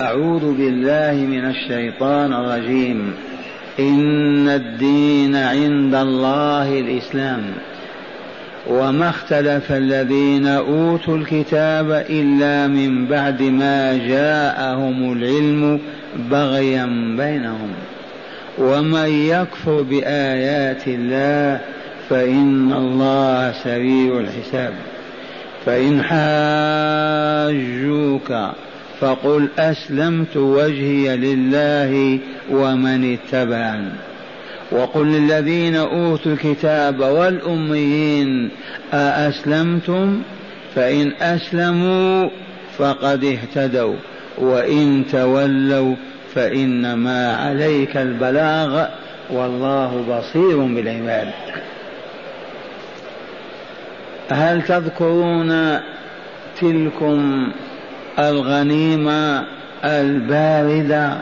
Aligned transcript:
أعوذ 0.00 0.54
بالله 0.54 1.26
من 1.26 1.44
الشيطان 1.44 2.32
الرجيم. 2.32 3.12
إن 3.80 4.48
الدين 4.48 5.36
عند 5.36 5.94
الله 5.94 6.80
الإسلام. 6.80 7.42
وما 8.70 9.08
اختلف 9.08 9.72
الذين 9.72 10.46
أوتوا 10.46 11.16
الكتاب 11.16 12.06
إلا 12.10 12.66
من 12.66 13.06
بعد 13.06 13.42
ما 13.42 13.96
جاءهم 14.08 15.12
العلم 15.12 15.80
بغيا 16.30 16.86
بينهم. 17.16 17.70
ومن 18.58 19.08
يكفر 19.08 19.82
بآيات 19.82 20.88
الله 20.88 21.60
فإن 22.10 22.72
الله 22.72 23.52
سريع 23.52 24.18
الحساب. 24.18 24.72
فإن 25.66 26.02
حاجوك 27.42 28.54
فقل 29.04 29.48
أسلمت 29.58 30.36
وجهي 30.36 31.16
لله 31.16 32.18
ومن 32.50 33.12
اتبعني. 33.12 33.90
وقل 34.72 35.06
للذين 35.06 35.76
أوتوا 35.76 36.32
الكتاب 36.32 37.00
والأميين 37.00 38.50
أأسلمتم؟ 38.92 40.22
فإن 40.74 41.12
أسلموا 41.20 42.28
فقد 42.78 43.24
اهتدوا 43.24 43.96
وإن 44.38 45.04
تولوا 45.12 45.94
فإنما 46.34 47.36
عليك 47.36 47.96
البلاغ 47.96 48.86
والله 49.30 50.04
بصير 50.08 50.58
بالعباد. 50.58 51.28
هل 54.30 54.62
تذكرون 54.62 55.78
تلكم 56.60 57.52
الغنيمة 58.18 59.44
الباردة 59.84 61.12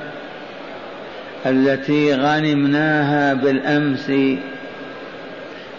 التي 1.47 2.15
غنمناها 2.15 3.35
بالأمس. 3.35 4.11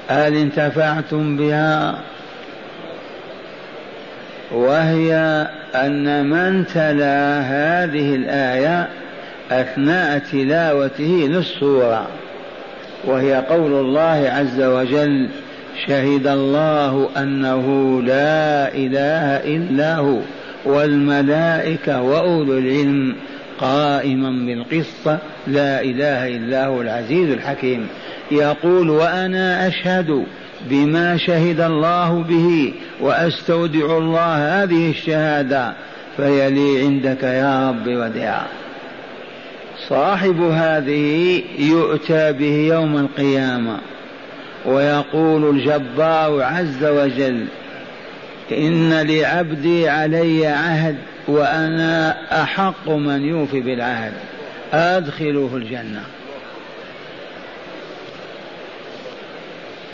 هل 0.07 0.35
انتفعتم 0.35 1.37
بها؟ 1.37 1.95
وهي 4.51 5.47
أن 5.75 6.25
من 6.25 6.65
تلا 6.67 7.39
هذه 7.39 8.15
الآية 8.15 8.87
أثناء 9.51 10.19
تلاوته 10.19 11.27
للسورة 11.29 12.07
وهي 13.05 13.35
قول 13.49 13.71
الله 13.73 14.31
عز 14.35 14.61
وجل 14.61 15.29
شهد 15.87 16.27
الله 16.27 17.09
أنه 17.17 18.01
لا 18.01 18.73
إله 18.75 19.55
إلا 19.55 19.95
هو. 19.95 20.19
والملائكة 20.65 22.01
وأولو 22.01 22.57
العلم 22.57 23.15
قائما 23.59 24.29
بالقصة 24.29 25.19
لا 25.47 25.81
إله 25.81 26.27
إلا 26.27 26.65
هو 26.65 26.81
العزيز 26.81 27.29
الحكيم. 27.29 27.87
يقول 28.31 28.89
وأنا 28.89 29.67
أشهد 29.67 30.25
بما 30.69 31.17
شهد 31.17 31.61
الله 31.61 32.23
به 32.23 32.73
وأستودع 33.01 33.97
الله 33.97 34.63
هذه 34.63 34.89
الشهادة 34.89 35.73
فهي 36.17 36.51
لي 36.51 36.85
عندك 36.85 37.23
يا 37.23 37.69
رب 37.69 37.87
وديعا 37.87 38.47
صاحب 39.89 40.41
هذه 40.41 41.41
يؤتى 41.59 42.33
به 42.33 42.73
يوم 42.73 42.97
القيامة 42.97 43.77
ويقول 44.65 45.49
الجبار 45.49 46.41
عز 46.41 46.85
وجل 46.85 47.45
إن 48.53 48.93
لعبدي 48.93 49.89
علي 49.89 50.47
عهد 50.47 50.95
وأنا 51.27 52.17
أحق 52.43 52.89
من 52.89 53.21
يوفي 53.21 53.61
بالعهد. 53.61 54.13
أدخلوه 54.73 55.55
الجنة. 55.55 56.03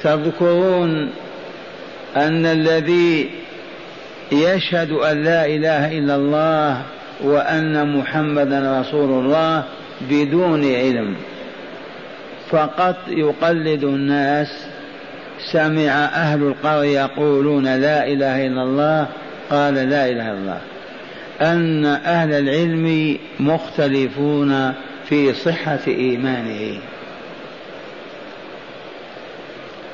تذكرون 0.03 1.09
أن 2.15 2.45
الذي 2.45 3.29
يشهد 4.31 4.91
أن 4.91 5.23
لا 5.23 5.45
إله 5.45 5.97
إلا 5.97 6.15
الله 6.15 6.81
وأن 7.21 7.97
محمدا 7.97 8.81
رسول 8.81 9.25
الله 9.25 9.63
بدون 10.09 10.75
علم. 10.75 11.15
فقط 12.49 12.95
يقلد 13.07 13.83
الناس 13.83 14.65
سمع 15.51 15.91
أهل 16.05 16.43
القرية 16.43 16.99
يقولون 16.99 17.63
لا 17.63 18.07
إله 18.07 18.47
إلا 18.47 18.63
الله 18.63 19.07
قال 19.49 19.73
لا 19.73 20.09
إله 20.09 20.31
إلا 20.31 20.33
الله. 20.33 20.61
أن 21.41 21.85
أهل 21.85 22.33
العلم 22.33 23.17
مختلفون 23.39 24.73
في 25.09 25.33
صحة 25.33 25.79
إيمانه. 25.87 26.79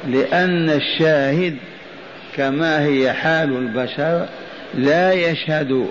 لأن 0.07 0.69
الشاهد 0.69 1.55
كما 2.35 2.84
هي 2.84 3.13
حال 3.13 3.57
البشر 3.57 4.25
لا 4.78 5.13
يشهد 5.13 5.88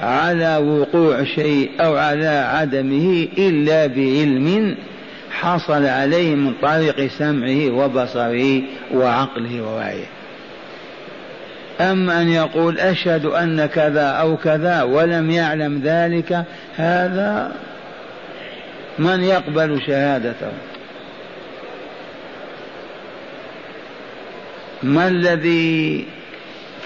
على 0.00 0.56
وقوع 0.56 1.24
شيء 1.24 1.70
أو 1.80 1.96
على 1.96 2.28
عدمه 2.28 3.28
إلا 3.38 3.86
بعلم 3.86 4.76
حصل 5.30 5.86
عليه 5.86 6.34
من 6.34 6.54
طريق 6.62 7.06
سمعه 7.06 7.70
وبصره 7.70 8.62
وعقله 8.92 9.62
ووعيه. 9.62 10.06
أما 11.80 12.22
أن 12.22 12.28
يقول 12.28 12.78
أشهد 12.78 13.24
أن 13.26 13.66
كذا 13.66 14.06
أو 14.06 14.36
كذا 14.36 14.82
ولم 14.82 15.30
يعلم 15.30 15.80
ذلك 15.84 16.44
هذا 16.76 17.52
من 18.98 19.24
يقبل 19.24 19.82
شهادته؟ 19.86 20.52
ما 24.82 25.08
الذي 25.08 26.06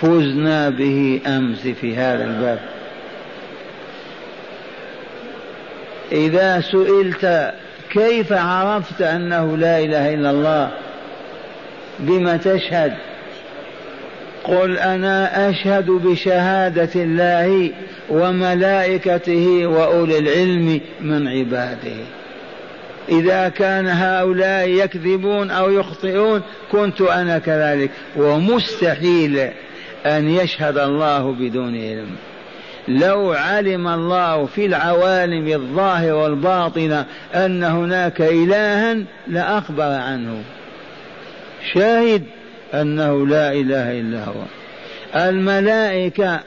فزنا 0.00 0.70
به 0.70 1.20
أمس 1.26 1.60
في 1.60 1.96
هذا 1.96 2.24
الباب؟ 2.24 2.58
إذا 6.12 6.60
سئلت 6.60 7.52
كيف 7.92 8.32
عرفت 8.32 9.02
أنه 9.02 9.56
لا 9.56 9.78
إله 9.78 10.14
إلا 10.14 10.30
الله؟ 10.30 10.70
بما 11.98 12.36
تشهد. 12.36 12.92
قل 14.44 14.78
أنا 14.78 15.50
أشهد 15.50 15.86
بشهادة 15.90 16.90
الله 16.96 17.70
وملائكته 18.10 19.66
وأولي 19.66 20.18
العلم 20.18 20.80
من 21.00 21.28
عباده. 21.28 21.96
إذا 23.08 23.48
كان 23.48 23.86
هؤلاء 23.86 24.68
يكذبون 24.68 25.50
أو 25.50 25.70
يخطئون 25.70 26.42
كنت 26.72 27.00
أنا 27.00 27.38
كذلك 27.38 27.90
ومستحيل 28.16 29.48
أن 30.06 30.28
يشهد 30.28 30.78
الله 30.78 31.32
بدون 31.32 31.76
علم. 31.76 32.10
لو 32.88 33.32
علم 33.32 33.88
الله 33.88 34.46
في 34.46 34.66
العوالم 34.66 35.46
الظاهرة 35.46 36.12
والباطنة 36.12 37.06
أن 37.34 37.64
هناك 37.64 38.20
إلها 38.20 38.96
لأخبر 39.26 39.82
عنه. 39.82 40.42
شاهد 41.74 42.22
أنه 42.74 43.26
لا 43.26 43.52
إله 43.52 44.00
إلا 44.00 44.24
هو. 44.24 44.42
الملائكة 45.16 46.40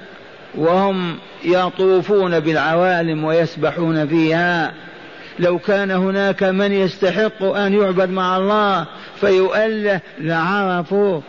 وهم 0.55 1.17
يطوفون 1.45 2.39
بالعوالم 2.39 3.23
ويسبحون 3.23 4.07
فيها. 4.07 4.73
لو 5.39 5.59
كان 5.59 5.91
هناك 5.91 6.43
من 6.43 6.71
يستحق 6.71 7.43
أن 7.43 7.73
يعبد 7.73 8.09
مع 8.09 8.37
الله 8.37 8.85
فيؤله 9.19 10.01
لعرفوه. 10.19 11.21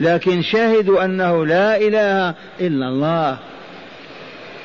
لكن 0.00 0.42
شهدوا 0.42 1.04
أنه 1.04 1.46
لا 1.46 1.76
إله 1.76 2.34
إلا 2.60 2.88
الله. 2.88 3.38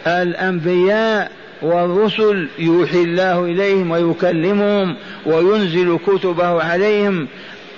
الأنبياء 0.07 1.31
والرسل 1.61 2.47
يوحي 2.59 3.03
الله 3.03 3.45
إليهم 3.45 3.91
ويكلمهم 3.91 4.95
وينزل 5.25 5.99
كتبه 6.07 6.63
عليهم. 6.63 7.27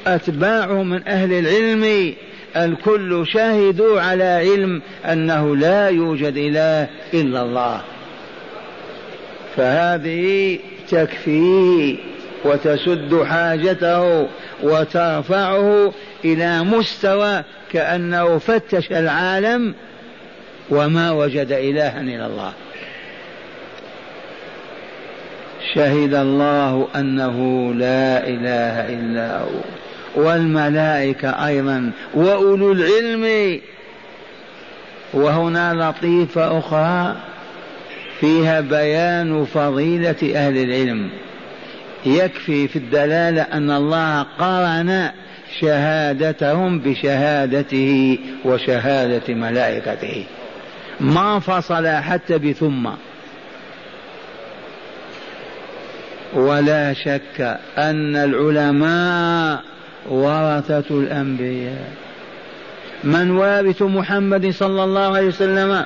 أتباعهم 0.08 0.90
من 0.90 1.08
أهل 1.08 1.34
العلم. 1.34 2.14
الكل 2.56 3.24
شهدوا 3.28 4.02
على 4.02 4.24
علم 4.24 4.82
أنه 5.06 5.56
لا 5.56 5.90
يوجد 5.90 6.38
إله 6.38 6.88
إلا 7.14 7.42
الله. 7.42 7.82
فهذه 9.56 10.60
تكفيه 10.90 11.98
وتسد 12.46 13.24
حاجته 13.24 14.28
وترفعه 14.64 15.94
إلى 16.26 16.64
مستوى 16.64 17.44
كأنه 17.72 18.38
فتش 18.38 18.92
العالم 18.92 19.74
وما 20.70 21.12
وجد 21.12 21.52
إلها 21.52 22.02
إلا 22.02 22.26
الله. 22.26 22.54
شهد 25.74 26.14
الله 26.14 26.88
أنه 26.96 27.70
لا 27.74 28.28
إله 28.28 28.90
إلا 28.90 29.40
هو. 29.40 29.60
والملائكة 30.16 31.48
أيضا 31.48 31.92
وأولو 32.14 32.72
العلم. 32.72 33.60
وهنا 35.14 35.74
لطيفة 35.74 36.60
أخرى 36.60 37.16
فيها 38.20 38.62
بيان 38.62 39.46
فضيلة 39.46 40.36
أهل 40.36 40.58
العلم. 40.58 41.10
يكفي 42.06 42.68
في 42.68 42.76
الدلالة 42.76 43.42
أن 43.42 43.72
الله 43.72 44.22
قارن 44.22 45.10
شهادتهم 45.62 46.80
بشهادته 46.80 48.18
وشهادة 48.46 49.34
ملائكته. 49.34 50.24
ما 51.02 51.40
فصل 51.40 51.88
حتى 51.88 52.38
بثم. 52.38 52.90
ولا 56.34 56.94
شك 56.94 57.60
أن 57.78 58.16
العلماء 58.16 59.64
ورثة 60.10 60.84
الأنبياء. 60.92 61.92
من 63.04 63.32
وارث 63.32 63.82
محمد 63.82 64.50
صلى 64.50 64.84
الله 64.84 65.16
عليه 65.16 65.28
وسلم 65.28 65.86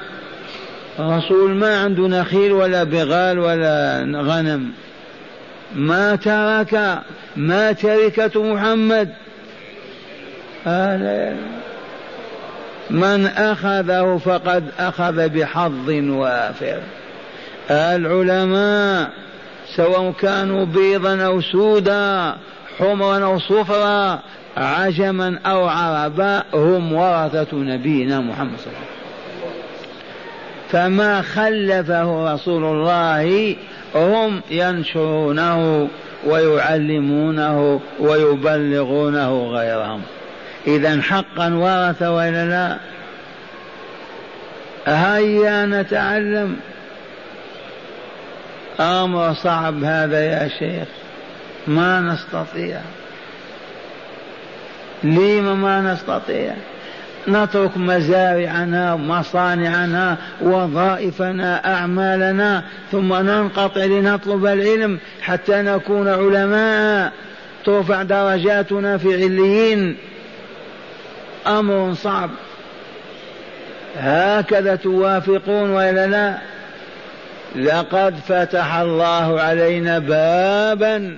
رسول 0.99 1.51
ما 1.51 1.83
عنده 1.83 2.07
نخيل 2.07 2.51
ولا 2.51 2.83
بغال 2.83 3.39
ولا 3.39 4.05
غنم. 4.15 4.71
ما 5.75 6.15
ترك 6.15 7.01
ما 7.35 7.71
تركة 7.71 8.53
محمد. 8.53 9.09
آه 10.67 11.35
من 12.89 13.25
أخذه 13.25 14.17
فقد 14.25 14.63
أخذ 14.79 15.29
بحظ 15.29 15.89
وافر. 15.89 16.79
العلماء 17.71 19.09
سواء 19.75 20.11
كانوا 20.11 20.65
بيضا 20.65 21.21
أو 21.25 21.41
سودا 21.41 22.35
حمرا 22.79 23.23
أو 23.23 23.39
صفرا 23.39 24.19
عجما 24.57 25.39
أو 25.45 25.65
عربا 25.67 26.43
هم 26.53 26.93
ورثة 26.93 27.57
نبينا 27.57 28.19
محمد 28.19 28.57
صلى 28.57 28.67
الله 28.67 28.77
عليه 28.77 28.87
وسلم. 28.87 29.03
فما 30.69 31.21
خلفه 31.21 32.33
رسول 32.33 32.63
الله 32.63 33.55
هم 33.95 34.41
ينشرونه 34.51 35.87
ويعلمونه 36.25 37.79
ويبلغونه 37.99 39.47
غيرهم. 39.47 40.01
إذا 40.67 41.01
حقا 41.01 41.53
ورث 41.53 42.01
وإلا 42.01 42.45
لا؟ 42.45 42.77
هيا 44.87 45.65
نتعلم. 45.65 46.55
أمر 48.79 49.33
صعب 49.33 49.83
هذا 49.83 50.25
يا 50.25 50.47
شيخ. 50.59 50.87
ما 51.67 51.99
نستطيع. 51.99 52.79
لم 55.03 55.61
ما 55.61 55.93
نستطيع؟ 55.93 56.53
نترك 57.27 57.77
مزارعنا 57.77 58.95
مصانعنا 58.95 60.17
وظائفنا 60.41 61.75
أعمالنا 61.75 62.63
ثم 62.91 63.13
ننقطع 63.13 63.85
لنطلب 63.85 64.45
العلم 64.45 64.99
حتى 65.21 65.61
نكون 65.61 66.07
علماء. 66.07 67.11
ترفع 67.65 68.03
درجاتنا 68.03 68.97
في 68.97 69.13
عليين. 69.13 69.97
أمر 71.47 71.93
صعب. 71.93 72.29
هكذا 73.97 74.75
توافقون 74.75 75.69
وإلا 75.69 76.07
لا؟ 76.07 76.37
لقد 77.55 78.15
فتح 78.15 78.75
الله 78.75 79.41
علينا 79.41 79.99
بابا. 79.99 81.17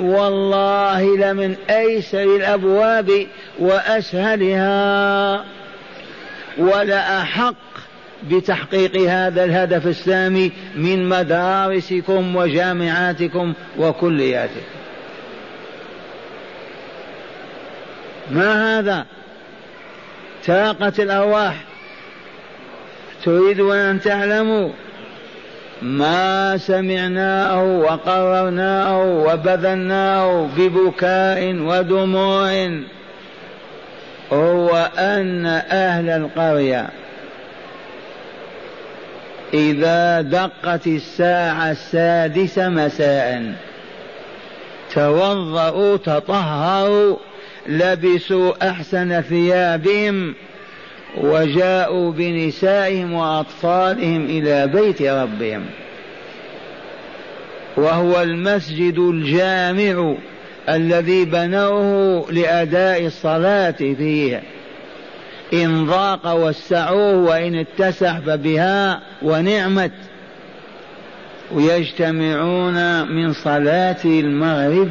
والله 0.00 1.16
لمن 1.16 1.56
ايسر 1.70 2.36
الابواب 2.36 3.26
وأسهلها. 3.58 5.44
ولاحق 6.58 7.54
بتحقيق 8.30 8.96
هذا 8.96 9.44
الهدف 9.44 9.86
السامي 9.86 10.52
من 10.74 11.08
مدارسكم 11.08 12.36
وجامعاتكم 12.36 13.52
وكلياتكم. 13.78 14.75
ما 18.30 18.78
هذا؟ 18.78 19.04
تاقة 20.44 20.92
الأرواح. 20.98 21.54
تريدون 23.24 23.76
أن 23.76 24.00
تعلموا 24.00 24.70
ما 25.82 26.56
سمعناه 26.56 27.78
وقررناه 27.78 28.98
وبذلناه 29.02 30.48
ببكاء 30.56 31.54
ودموع. 31.54 32.68
هو 34.32 34.90
أن 34.98 35.46
أهل 35.70 36.10
القرية 36.10 36.88
إذا 39.54 40.20
دقت 40.20 40.86
الساعة 40.86 41.70
السادسة 41.70 42.68
مساء 42.68 43.54
توضأوا 44.94 45.96
تطهروا 45.96 47.16
لبسوا 47.68 48.70
أحسن 48.70 49.20
ثيابهم 49.20 50.34
وجاءوا 51.16 52.12
بنسائهم 52.12 53.12
وأطفالهم 53.12 54.24
إلى 54.24 54.66
بيت 54.66 55.02
ربهم. 55.02 55.64
وهو 57.76 58.22
المسجد 58.22 58.98
الجامع 58.98 60.14
الذي 60.68 61.24
بنوه 61.24 62.32
لأداء 62.32 63.06
الصلاة 63.06 63.70
فيه. 63.70 64.42
إن 65.52 65.86
ضاق 65.86 66.34
وسعوه 66.34 67.16
وإن 67.16 67.54
اتسع 67.54 68.20
فبها 68.20 69.00
ونعمت. 69.22 69.92
ويجتمعون 71.52 73.08
من 73.12 73.32
صلاة 73.32 74.04
المغرب 74.04 74.88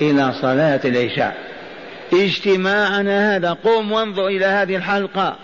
إلى 0.00 0.32
صلاة 0.42 0.80
العشاء. 0.84 1.47
اجتماعنا 2.12 3.36
هذا. 3.36 3.52
قم 3.52 3.92
وانظر 3.92 4.26
إلى 4.26 4.46
هذه 4.46 4.76
الحلقة. 4.76 5.36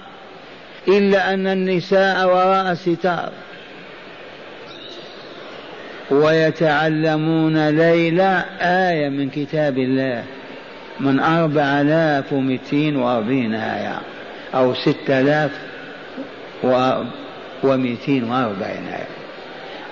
إلا 0.89 1.35
أن 1.35 1.47
النساء 1.47 2.27
وراء 2.27 2.73
الستار 2.73 3.33
ويتعلمون 6.11 7.69
ليلة 7.69 8.45
آية 8.61 9.09
من 9.09 9.31
كتاب 9.31 9.79
الله. 9.79 10.25
من 11.01 11.21
أربع 11.21 11.81
آلاف 11.81 12.33
ومئتين 12.33 12.97
وأربعين 12.97 13.55
آية. 13.55 14.01
أو 14.55 14.75
ستة 14.75 15.21
آلاف 15.21 15.51
ومئتين 17.63 18.25
وأربعين 18.25 18.87
آية. 18.87 19.15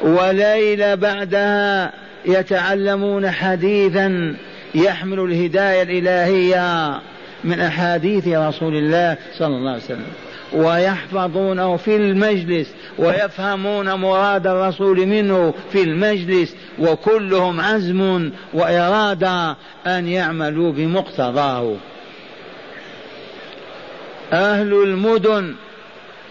وليلة 0.02 0.94
بعدها 0.94 1.92
يتعلمون 2.24 3.30
حديثا 3.30 4.36
يحمل 4.74 5.20
الهداية 5.20 5.82
الإلهية 5.82 7.00
من 7.44 7.60
أحاديث 7.60 8.28
رسول 8.28 8.76
الله 8.76 9.16
صلى 9.38 9.56
الله 9.56 9.70
عليه 9.70 9.84
وسلم. 9.84 10.06
ويحفظونه 10.52 11.76
في 11.76 11.96
المجلس 11.96 12.74
ويفهمون 12.98 13.94
مراد 13.94 14.46
الرسول 14.46 15.06
منه 15.06 15.54
في 15.72 15.82
المجلس 15.82 16.56
وكلهم 16.78 17.60
عزم 17.60 18.30
وإرادة 18.54 19.56
أن 19.86 20.08
يعملوا 20.08 20.72
بمقتضاه. 20.72 21.74
أهل 24.32 24.72
المدن 24.82 25.54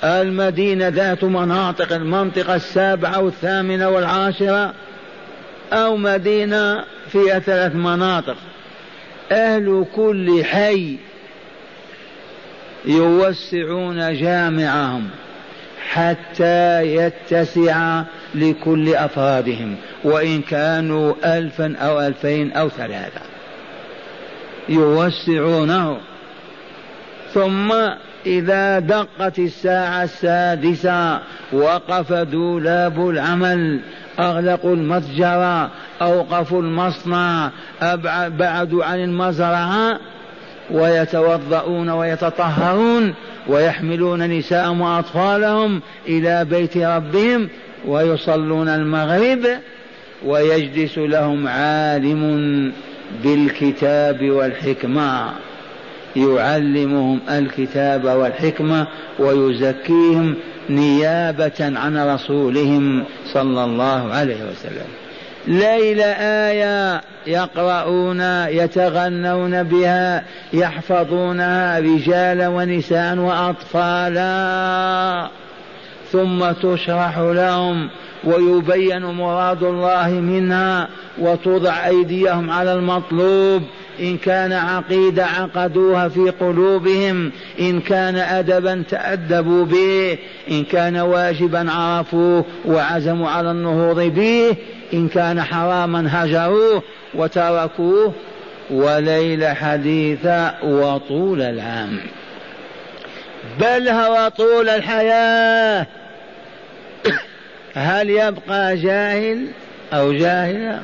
المدينة 0.04 0.88
ذات 0.88 1.24
مناطق 1.24 1.94
المنطقة 1.94 2.56
السابعة 2.56 3.20
والثامنة 3.22 3.90
والعاشرة 3.90 4.74
أو 5.74 5.98
مدينة 5.98 6.84
فيها 7.12 7.40
ثلاث 7.40 7.76
مناطق. 7.76 8.38
أهل 9.32 9.86
كل 9.96 10.46
حي 10.46 10.98
يوسعون 12.86 14.14
جامعهم 14.14 15.10
حتى 15.90 16.82
يتسع 16.82 18.04
لكل 18.36 18.96
أفرادهم 18.96 19.76
وإن 20.04 20.42
كانوا 20.42 21.38
ألفا 21.38 21.76
أو 21.78 22.02
ألفين 22.02 22.52
أو 22.52 22.70
ثلاثة. 22.70 23.22
يوسعونه. 24.70 25.98
ثم 27.34 27.74
إذا 28.26 28.80
دقت 28.80 29.40
الساعة 29.40 30.04
السادسة 30.04 31.20
وقف 31.54 32.14
دولاب 32.14 33.10
العمل 33.10 33.80
أغلقوا 34.20 34.76
المتجر 34.76 35.70
أوقفوا 36.02 36.62
المصنع 36.62 37.52
بعدوا 38.28 38.86
عن 38.86 39.04
المزرعة 39.04 40.00
ويتوضؤون 40.72 41.90
ويتطهرون 41.90 43.14
ويحملون 43.48 44.30
نساءهم 44.38 44.82
وأطفالهم 44.82 45.82
إلى 46.08 46.46
بيت 46.46 46.78
ربهم 46.78 47.50
ويصلون 47.88 48.70
المغرب 48.70 49.40
ويجلس 50.26 50.98
لهم 50.98 51.48
عالم 51.48 52.72
بالكتاب 53.24 54.30
والحكمة. 54.30 55.30
يعلمهم 56.16 57.20
الكتاب 57.30 58.06
والحكمة 58.06 58.88
ويزكيهم 59.20 60.36
نيابة 60.76 61.52
عن 61.60 61.98
رسولهم 61.98 63.04
صلى 63.34 63.64
الله 63.64 64.14
عليه 64.14 64.36
وسلم. 64.36 64.88
ليل 65.48 66.02
آية 66.02 67.02
يقرؤون 67.28 68.22
يتغنون 68.48 69.64
بها 69.64 70.24
يحفظونها 70.54 71.80
رجال 71.80 72.46
ونساء 72.46 73.18
وأطفالا. 73.18 74.32
ثم 76.12 76.52
تشرح 76.52 77.18
لهم 77.18 77.90
ويبين 78.24 79.06
مراد 79.06 79.64
الله 79.64 80.10
منها 80.10 80.88
وتوضع 81.20 81.88
أيديهم 81.88 82.50
على 82.50 82.74
المطلوب. 82.74 83.64
إن 84.02 84.18
كان 84.18 84.54
عقيدة 84.54 85.26
عقدوها 85.26 86.08
في 86.08 86.30
قلوبهم 86.30 87.32
إن 87.60 87.82
كان 87.82 88.16
أدبا 88.16 88.84
تأدبوا 88.90 89.66
به 89.66 90.18
إن 90.52 90.64
كان 90.64 90.98
واجبا 90.98 91.72
عرفوه 91.72 92.46
وعزموا 92.66 93.30
على 93.30 93.52
النهوض 93.52 94.00
به 94.00 94.56
إن 94.94 95.08
كان 95.08 95.42
حراما 95.42 96.08
هجروه 96.10 96.84
وتركوه 97.14 98.14
وليل 98.70 99.48
حديثا 99.48 100.58
وطول 100.64 101.42
العام. 101.42 102.00
بل 103.60 103.90
هو 103.90 104.32
طول 104.38 104.70
الحياة. 104.70 105.88
هل 107.74 108.10
يبقى 108.10 108.78
جاهل 108.78 109.48
أو 109.94 110.14
جاهلا 110.14 110.80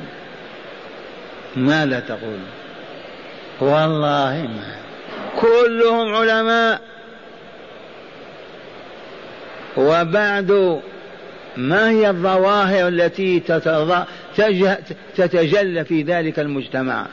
ماذا 1.56 2.00
تقول؟ 2.00 2.38
والله 3.60 4.48
ما. 4.56 4.76
كلهم 5.40 6.14
علماء. 6.14 6.80
وبعد 9.76 10.80
ما 11.56 11.90
هي 11.90 12.10
الظواهر 12.10 12.88
التي 12.88 13.40
تتجلى 15.16 15.84
في 15.84 16.02
ذلك 16.02 16.38
المجتمع؟ 16.38 17.06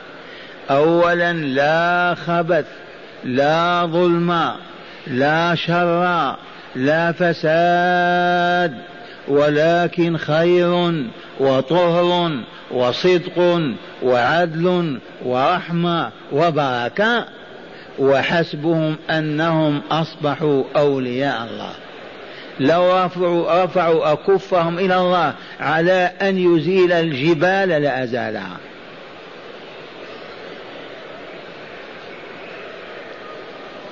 اولا 0.70 1.34
لا 1.34 2.16
خبث 2.16 2.66
لا 3.24 3.86
ظلم 3.86 4.52
لا 5.08 5.56
شر 5.56 6.36
لا 6.76 7.12
فساد 7.12 8.78
ولكن 9.28 10.18
خير 10.18 10.94
وطهر 11.40 12.32
وصدق 12.72 13.62
وعدل 14.04 15.00
ورحمة 15.26 16.12
وبركة 16.32 17.26
وحسبهم 18.00 18.96
أنهم 19.10 19.82
أصبحوا 19.92 20.64
أولياء 20.76 21.44
الله. 21.44 21.74
لو 22.60 23.06
رفعوا, 23.06 23.64
رفعوا 23.64 24.12
أكفهم 24.12 24.80
إلى 24.80 24.96
الله 24.96 25.34
على 25.60 26.12
أن 26.22 26.38
يزيل 26.38 26.92
الجبال 26.92 27.70
لأزالها. 27.70 28.58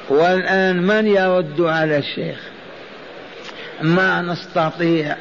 والآن 0.09 0.81
من 0.81 1.07
يرد 1.07 1.61
على 1.61 1.97
الشيخ؟ 1.97 2.39
ما 3.81 4.21
نستطيع 4.21 5.15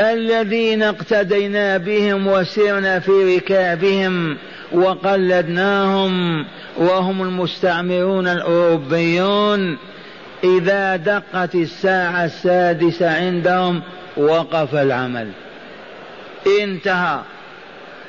الذين 0.00 0.82
اقتدينا 0.82 1.76
بهم 1.76 2.26
وسرنا 2.26 2.98
في 2.98 3.36
ركابهم 3.36 4.36
وقلدناهم 4.72 6.44
وهم 6.76 7.22
المستعمرون 7.22 8.28
الأوروبيون 8.28 9.78
إذا 10.44 10.96
دقت 10.96 11.54
الساعة 11.54 12.24
السادسة 12.24 13.16
عندهم 13.16 13.82
وقف 14.16 14.74
العمل. 14.74 15.28
انتهى. 16.62 17.20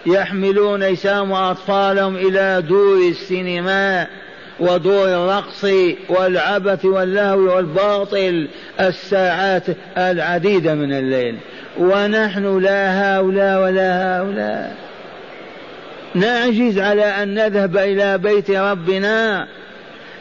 يحملون 0.05 0.83
يسام 0.83 1.31
أطفالهم 1.31 2.15
إلى 2.15 2.63
دور 2.67 2.97
السينما. 3.09 4.07
ودور 4.61 5.07
الرقص 5.07 5.65
والعبث 6.09 6.85
واللهو 6.85 7.55
والباطل 7.55 8.47
الساعات 8.79 9.63
العديدة 9.97 10.75
من 10.75 10.93
الليل. 10.93 11.37
ونحن 11.79 12.59
لا 12.59 13.17
هؤلاء 13.17 13.63
ولا 13.63 14.17
هؤلاء. 14.17 14.75
نعجز 16.15 16.79
على 16.79 17.05
أن 17.05 17.33
نذهب 17.33 17.77
إلى 17.77 18.17
بيت 18.17 18.51
ربنا. 18.51 19.47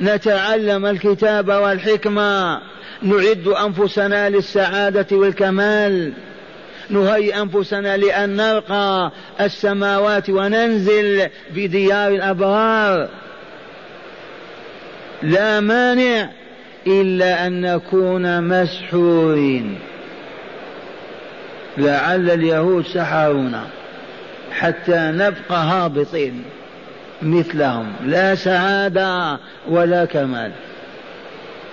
نتعلم 0.00 0.87
الكتاب 0.87 1.49
والحكمة. 1.49 2.61
نعد 3.02 3.49
أنفسنا 3.49 4.28
للسعادة 4.28 5.16
والكمال. 5.16 6.12
نهيئ 6.90 7.42
أنفسنا 7.42 7.97
لأن 7.97 8.37
نرقى 8.37 9.12
السماوات 9.40 10.30
وننزل 10.30 11.28
بديار 11.54 12.09
الأبرار. 12.09 13.09
لا 15.23 15.61
مانع 15.61 16.29
إلا 16.87 17.47
أن 17.47 17.61
نكون 17.61 18.43
مسحورين. 18.43 19.79
لعل 21.79 22.31
اليهود 22.31 22.87
سحرونا 22.87 23.67
حتى 24.53 24.99
نبقى 25.15 25.65
هابطين 25.65 26.45
مثلهم. 27.23 27.93
لا 28.05 28.35
سعادة 28.35 29.39
ولا 29.69 30.05
كمال. 30.05 30.53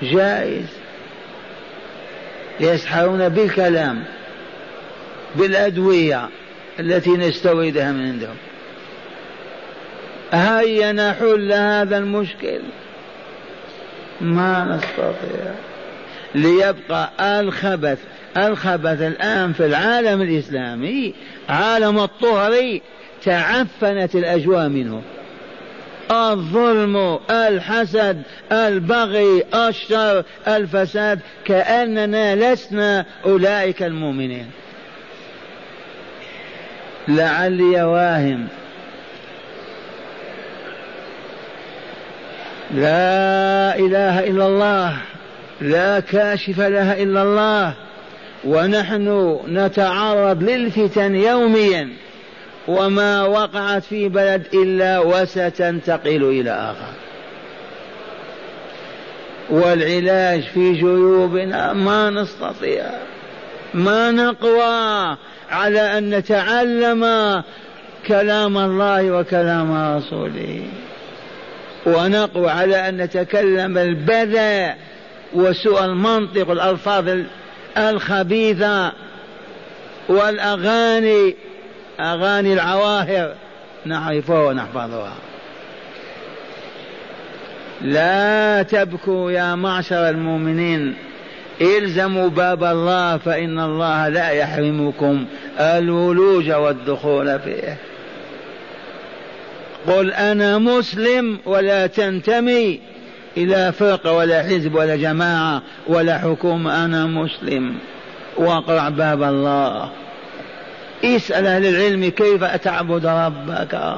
جائز. 0.01 0.65
يسحرون 2.59 3.29
بالكلام 3.29 4.03
بالأدوية 5.35 6.29
التي 6.79 7.09
نستوردها 7.09 7.91
من 7.91 8.07
عندهم. 8.07 8.35
هيا 10.33 10.91
نحل 10.91 11.51
هذا 11.51 11.97
المشكل. 11.97 12.59
ما 14.21 14.75
نستطيع. 14.75 15.51
ليبقى 16.35 17.11
الخبث 17.39 17.99
الخبث 18.37 19.01
الآن 19.01 19.53
في 19.53 19.65
العالم 19.65 20.21
الإسلامي 20.21 21.13
عالم 21.49 21.99
الطهر 21.99 22.79
تعفنت 23.23 24.15
الأجواء 24.15 24.67
منه. 24.67 25.01
الظلم 26.11 27.19
الحسد 27.31 28.21
البغي 28.51 29.43
الشر 29.55 30.23
الفساد 30.47 31.19
كأننا 31.45 32.53
لسنا 32.53 33.05
أولئك 33.25 33.83
المؤمنين. 33.83 34.45
لعلي 37.07 37.83
واهم 37.83 38.47
لا 42.71 43.79
إله 43.79 44.19
إلا 44.27 44.47
الله 44.47 44.97
لا 45.61 45.99
كاشف 45.99 46.59
لها 46.59 47.03
إلا 47.03 47.23
الله 47.23 47.73
ونحن 48.45 49.37
نتعرض 49.47 50.43
للفتن 50.43 51.15
يوميا 51.15 51.89
وما 52.67 53.23
وقعت 53.23 53.83
في 53.83 54.09
بلد 54.09 54.47
إلا 54.53 54.99
وستنتقل 54.99 56.23
إلى 56.23 56.51
آخر. 56.51 56.93
والعلاج 59.49 60.41
في 60.41 60.73
جيوبنا 60.73 61.73
ما 61.73 62.09
نستطيع 62.09 62.85
ما 63.73 64.11
نقوى 64.11 65.17
على 65.49 65.97
أن 65.97 66.09
نتعلم 66.09 67.03
كلام 68.07 68.57
الله 68.57 69.11
وكلام 69.11 69.97
رسوله. 69.97 70.61
ونقوى 71.87 72.49
على 72.49 72.89
أن 72.89 72.97
نتكلم 72.97 73.77
البذى 73.77 74.73
وسوء 75.33 75.85
المنطق 75.85 76.49
والألفاظ 76.49 77.19
الخبيثة 77.77 78.91
والأغاني 80.09 81.35
أغاني 81.99 82.53
العواهر. 82.53 83.33
نعرفها 83.85 84.47
ونحفظها 84.47 85.13
لا 87.81 88.63
تبكوا 88.63 89.31
يا 89.31 89.55
معشر 89.55 90.09
المؤمنين. 90.09 90.95
إلزموا 91.61 92.29
باب 92.29 92.63
الله 92.63 93.17
فإن 93.17 93.59
الله 93.59 94.07
لا 94.07 94.29
يحرمكم 94.29 95.25
الولوج 95.59 96.51
والدخول 96.51 97.39
فيه. 97.39 97.77
قل 99.87 100.11
أنا 100.11 100.57
مسلم 100.57 101.39
ولا 101.45 101.87
تنتمي 101.87 102.79
إلى 103.37 103.71
فرقة 103.71 104.13
ولا 104.13 104.43
حزب 104.43 104.75
ولا 104.75 104.95
جماعة 104.95 105.61
ولا 105.87 106.17
حكومة 106.17 106.85
أنا 106.85 107.05
مسلم. 107.05 107.75
واقرع 108.37 108.89
باب 108.89 109.23
الله. 109.23 109.89
اسأل 111.03 111.47
أهل 111.47 111.65
العلم 111.65 112.09
كيف 112.09 112.43
تعبد 112.43 113.05
ربك. 113.05 113.95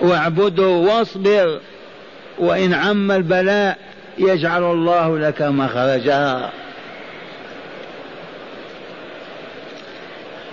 واعبده 0.00 0.68
واصبر. 0.68 1.60
وإن 2.38 2.74
عم 2.74 3.12
البلاء 3.12 3.78
يجعل 4.18 4.62
الله 4.62 5.18
لك 5.18 5.42
مخرجا. 5.42 6.50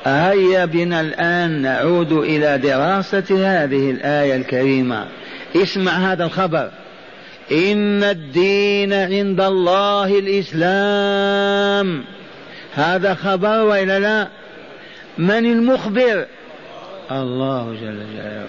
هيا 0.06 0.66
بنا 0.66 1.02
الآن 1.02 1.62
نعود 1.62 2.12
إلى 2.12 2.58
دراسة 2.58 3.24
هذه 3.30 3.92
الآية 3.92 4.36
الكريمة. 4.36 5.08
اسمع 5.56 5.92
هذا 5.92 6.26
الخبر. 6.26 6.72
إن 7.52 8.04
الدين 8.04 8.94
عند 8.94 9.42
الله 9.42 10.20
الإسلام. 10.20 12.04
هذا 12.74 13.14
خبر 13.14 13.64
وإلا 13.64 14.00
لا؟ 14.00 14.28
من 15.18 15.46
المخبر؟ 15.46 16.26
الله 17.12 17.72
جل 17.82 18.00
جلاله. 18.14 18.48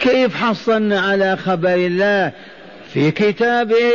كيف 0.00 0.36
حصلنا 0.36 1.00
على 1.00 1.36
خبر 1.36 1.74
الله؟ 1.74 2.32
في 2.92 3.10
كتابه. 3.10 3.92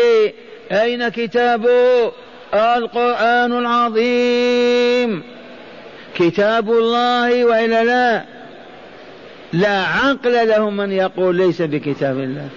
أين 0.71 1.09
كتابه؟ 1.09 2.11
القرآن 2.53 3.57
العظيم. 3.57 5.38
كتاب 6.19 6.69
الله 6.71 7.45
وإلا 7.45 7.83
لا؟ 7.83 8.23
لا 9.53 9.83
عقل 9.83 10.47
له 10.47 10.69
من 10.69 10.91
يقول 10.91 11.35
ليس 11.35 11.61
بكتاب 11.61 12.19
الله. 12.19 12.49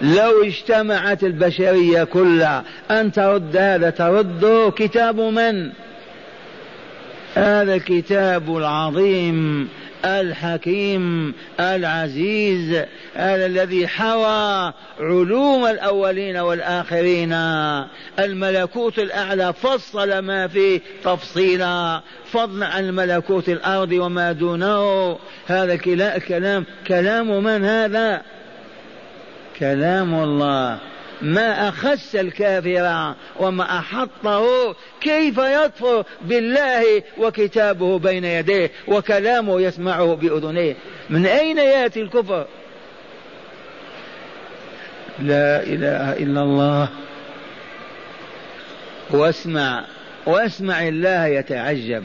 لو 0.00 0.44
اجتمعت 0.44 1.24
البشرية 1.24 2.04
كلها 2.04 2.64
أن 2.90 3.12
ترد 3.12 3.56
هذا 3.56 3.90
ترد 3.90 4.72
كتاب 4.76 5.20
من؟ 5.20 5.70
هذا 7.34 7.74
الكتاب 7.74 8.56
العظيم. 8.56 9.68
الحكيم 10.04 11.34
العزيز 11.60 12.84
الذي 13.16 13.88
حوى 13.88 14.72
علوم 15.00 15.66
الأولين 15.66 16.36
والآخرين. 16.36 17.32
الملكوت 18.18 18.98
الأعلى 18.98 19.52
فصل 19.52 20.18
ما 20.18 20.48
فيه 20.48 20.80
تفصيلا. 21.04 22.00
فضلا 22.32 22.66
عن 22.66 22.90
ملكوت 22.90 23.48
الأرض 23.48 23.92
وما 23.92 24.32
دونه. 24.32 25.18
هذا 25.46 25.76
كلام 26.28 26.64
كلام 26.86 27.44
من 27.44 27.64
هذا؟ 27.64 28.22
كلام 29.58 30.14
الله. 30.14 30.78
ما 31.22 31.68
أخس 31.68 32.16
الكافر 32.16 33.14
وما 33.40 33.78
أحطه 33.78 34.74
كيف 35.00 35.38
يكفر 35.38 36.04
بالله 36.22 37.02
وكتابه 37.18 37.98
بين 37.98 38.24
يديه 38.24 38.70
وكلامه 38.88 39.60
يسمعه 39.60 40.14
بأذنيه؟ 40.14 40.76
من 41.10 41.26
أين 41.26 41.58
يأتي 41.58 42.00
الكفر؟ 42.00 42.46
لا 45.18 45.62
إله 45.62 46.12
إلا 46.12 46.42
الله. 46.42 46.88
واسمع 49.10 49.84
واسمع 50.26 50.88
الله 50.88 51.26
يتعجب. 51.26 52.04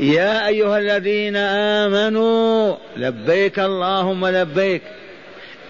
يا 0.00 0.46
أيها 0.46 0.78
الذين 0.78 1.36
آمنوا 1.36 2.76
لبيك 2.96 3.58
اللهم 3.58 4.26
لبيك. 4.26 4.82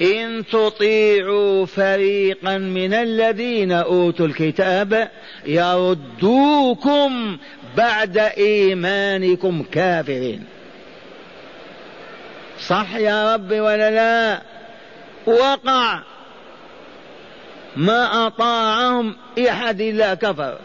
إن 0.03 0.45
تطيعوا 0.47 1.67
فريقا 1.67 2.59
من 2.59 2.95
الذين 2.95 3.73
أوتوا 3.73 4.27
الكتاب 4.27 5.09
يردوكم 5.47 7.39
بعد 7.77 8.19
إيمانكم 8.19 9.63
كافرين. 9.63 10.45
صح 12.67 12.95
يا 12.95 13.35
رب 13.35 13.51
ولا 13.51 13.91
لا؟ 13.91 14.43
وقع. 15.27 16.03
ما 17.77 18.27
أطاعهم 18.27 19.17
أحد 19.49 19.81
إلا 19.81 20.15
كفر. 20.15 20.59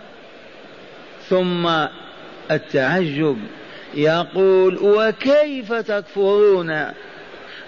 ثم 1.29 1.67
التعجب. 2.51 3.37
يقول 3.93 4.77
وكيف 4.77 5.73
تكفرون 5.73 6.91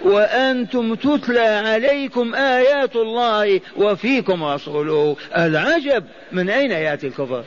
وأنتم 0.04 0.94
تتلى 0.94 1.40
عليكم 1.40 2.34
آيات 2.34 2.96
الله 2.96 3.60
وفيكم 3.76 4.44
رسوله. 4.44 5.16
العجب 5.36 6.04
من 6.32 6.50
أين 6.50 6.70
يأتي 6.70 7.06
الكفر؟ 7.06 7.44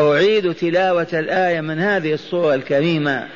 أعيد 0.00 0.54
تلاوة 0.54 1.08
الآية 1.12 1.60
من 1.60 1.78
هذه 1.78 2.12
الصورة 2.12 2.54
الكريمة. 2.54 3.28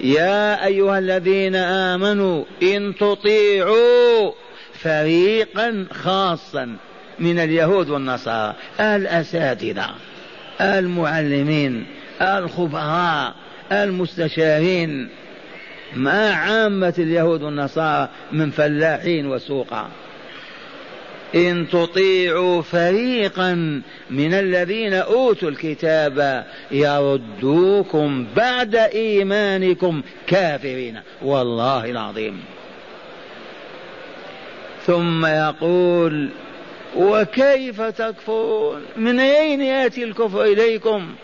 يا 0.00 0.66
أيها 0.66 0.98
الذين 0.98 1.56
آمنوا 1.56 2.44
إن 2.62 2.94
تطيعوا 3.00 4.32
فريقا 4.74 5.86
خاصا 5.92 6.76
من 7.18 7.38
اليهود 7.38 7.90
والنصارى 7.90 8.54
الأساتذة 8.80 9.86
المعلمين 10.60 11.86
الخبراء 12.22 13.34
المستشارين 13.72 15.08
ما 15.96 16.32
عامة 16.32 16.94
اليهود 16.98 17.42
والنصارى 17.42 18.08
من 18.32 18.50
فلاحين 18.50 19.26
وسوقا. 19.26 19.88
إن 21.34 21.66
تطيعوا 21.68 22.62
فريقا 22.62 23.82
من 24.10 24.34
الذين 24.34 24.94
أوتوا 24.94 25.50
الكتاب 25.50 26.46
يردوكم 26.70 28.26
بعد 28.36 28.74
إيمانكم 28.74 30.02
كافرين. 30.26 31.00
والله 31.22 31.90
العظيم. 31.90 32.40
ثم 34.86 35.26
يقول 35.26 36.28
وكيف 36.96 37.82
تكفرون؟ 37.82 38.82
من 38.96 39.20
أين 39.20 39.60
يأتي 39.60 40.04
الكفر 40.04 40.44
إليكم؟ 40.44 41.14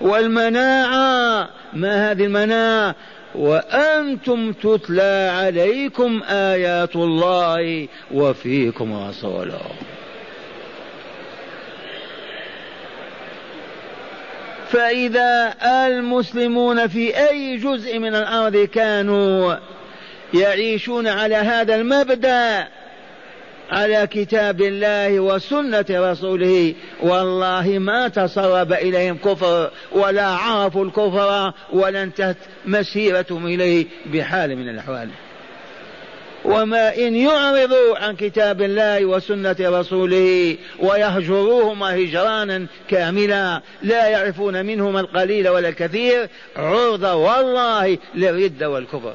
والمناعة 0.00 1.48
ما 1.72 2.10
هذه 2.10 2.24
المناعة؟ 2.24 2.94
وأنتم 3.34 4.52
تتلى 4.52 5.30
عليكم 5.34 6.22
آيات 6.28 6.96
الله 6.96 7.88
وفيكم 8.14 9.08
رسوله. 9.08 9.60
فإذا 14.68 15.54
المسلمون 15.62 16.86
في 16.86 17.28
أي 17.28 17.56
جزء 17.56 17.98
من 17.98 18.14
الأرض 18.14 18.56
كانوا 18.56 19.54
يعيشون 20.34 21.06
على 21.06 21.34
هذا 21.34 21.74
المبدأ 21.74 22.68
على 23.70 24.06
كتاب 24.06 24.60
الله 24.60 25.20
وسنة 25.20 25.86
رسوله. 25.90 26.74
والله 27.02 27.78
ما 27.78 28.08
تسرب 28.08 28.72
إليهم 28.72 29.16
كفر 29.16 29.70
ولا 29.92 30.26
عرفوا 30.26 30.84
الكفر 30.84 31.52
ولا 31.72 32.02
انتهت 32.02 32.36
مسيرتهم 32.66 33.46
إليه 33.46 33.86
بحال 34.06 34.56
من 34.56 34.68
الأحوال. 34.68 35.08
وما 36.44 36.96
إن 36.96 37.16
يعرضوا 37.16 37.98
عن 37.98 38.16
كتاب 38.16 38.62
الله 38.62 39.04
وسنة 39.04 39.56
رسوله 39.60 40.56
ويهجروهما 40.78 41.96
هجرانا 41.96 42.66
كاملا 42.88 43.62
لا 43.82 44.08
يعرفون 44.08 44.66
منهما 44.66 45.00
القليل 45.00 45.48
ولا 45.48 45.68
الكثير 45.68 46.28
عرضة 46.56 47.14
والله 47.14 47.98
للردة 48.14 48.70
والكفر. 48.70 49.14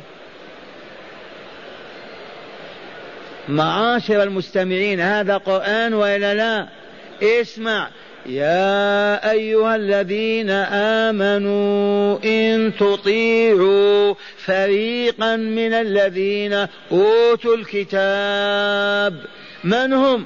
معاشر 3.50 4.24
المستمعين 4.24 5.00
هذا 5.00 5.38
قرآن 5.38 5.94
وإلا 5.94 6.34
لا؟ 6.34 6.68
اسمع. 7.24 7.90
يا 8.26 9.32
أيها 9.32 9.76
الذين 9.76 10.50
آمنوا 11.10 12.18
إن 12.26 12.72
تطيعوا 12.80 14.14
فريقا 14.46 15.36
من 15.36 15.74
الذين 15.74 16.68
أوتوا 16.92 17.56
الكتاب. 17.56 19.26
من 19.64 19.94
هم؟ 19.94 20.26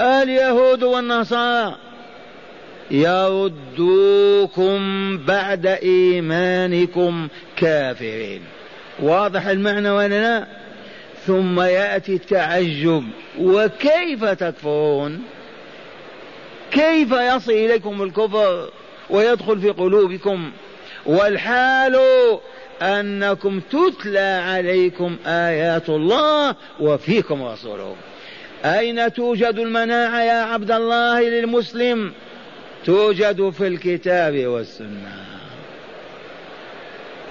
اليهود 0.00 0.82
والنصارى. 0.82 1.76
يردوكم 2.90 4.78
بعد 5.18 5.66
إيمانكم 5.66 7.28
كافرين. 7.56 8.42
واضح 9.02 9.46
المعنى 9.46 9.90
ولا 9.90 10.08
لا؟ 10.08 10.63
ثم 11.26 11.60
يأتي 11.60 12.14
التعجب. 12.14 13.04
وكيف 13.38 14.24
تكفرون؟ 14.24 15.22
كيف 16.70 17.12
يصل 17.12 17.52
إليكم 17.52 18.02
الكفر 18.02 18.70
ويدخل 19.10 19.60
في 19.60 19.70
قلوبكم؟ 19.70 20.50
والحال 21.06 22.00
أنكم 22.82 23.60
تتلى 23.60 24.42
عليكم 24.46 25.16
آيات 25.26 25.88
الله 25.88 26.54
وفيكم 26.80 27.42
رسوله. 27.42 27.96
أين 28.64 29.12
توجد 29.12 29.58
المناعة 29.58 30.22
يا 30.22 30.42
عبد 30.42 30.70
الله 30.70 31.20
للمسلم؟ 31.20 32.12
توجد 32.84 33.50
في 33.50 33.66
الكتاب 33.66 34.46
والسنة. 34.46 35.23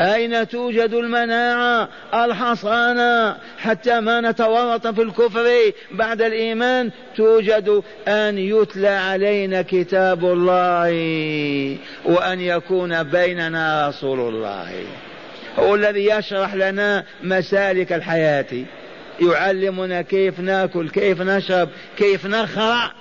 أين 0.02 0.48
توجد 0.48 0.94
المناعة 0.94 1.90
الحصانة؟ 2.14 3.38
حتى 3.58 4.00
ما 4.00 4.22
نتورط 4.22 4.88
في 4.88 5.02
الكفر 5.02 5.50
بعد 5.92 6.22
الإيمان 6.22 6.92
توجد 7.16 7.84
أن 8.08 8.38
يتلى 8.38 8.88
علينا 8.88 9.62
كتاب 9.62 10.26
الله 10.26 10.90
وأن 12.06 12.40
يكون 12.40 13.04
بيننا 13.04 13.88
رسول 13.88 14.20
الله. 14.20 14.84
هو 15.60 15.76
الذي 15.76 16.06
يشرح 16.06 16.56
لنا 16.56 17.04
مسالك 17.24 17.94
الحياة. 17.94 18.46
يعلمنا 19.22 20.02
كيف 20.02 20.40
نأكل 20.40 20.90
كيف 20.90 21.22
نشرب 21.22 21.70
كيف 21.98 22.26
نخرع. 22.26 22.92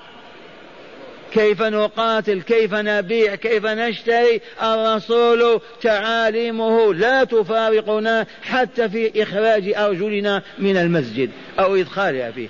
كيف 1.35 1.63
نقاتل 1.63 2.43
كيف 2.43 2.75
نبيع 2.75 3.35
كيف 3.35 3.67
نشتري؟ 3.67 4.41
الرسول 4.63 5.61
تعاليمه 5.83 6.95
لا 6.95 7.25
تفارقنا 7.25 8.27
حتى 8.43 8.89
في 8.89 9.23
إخراج 9.23 9.73
أرجلنا 9.77 10.43
من 10.59 10.77
المسجد 10.77 11.31
أو 11.59 11.77
إدخالها 11.77 12.31
فيه. 12.31 12.49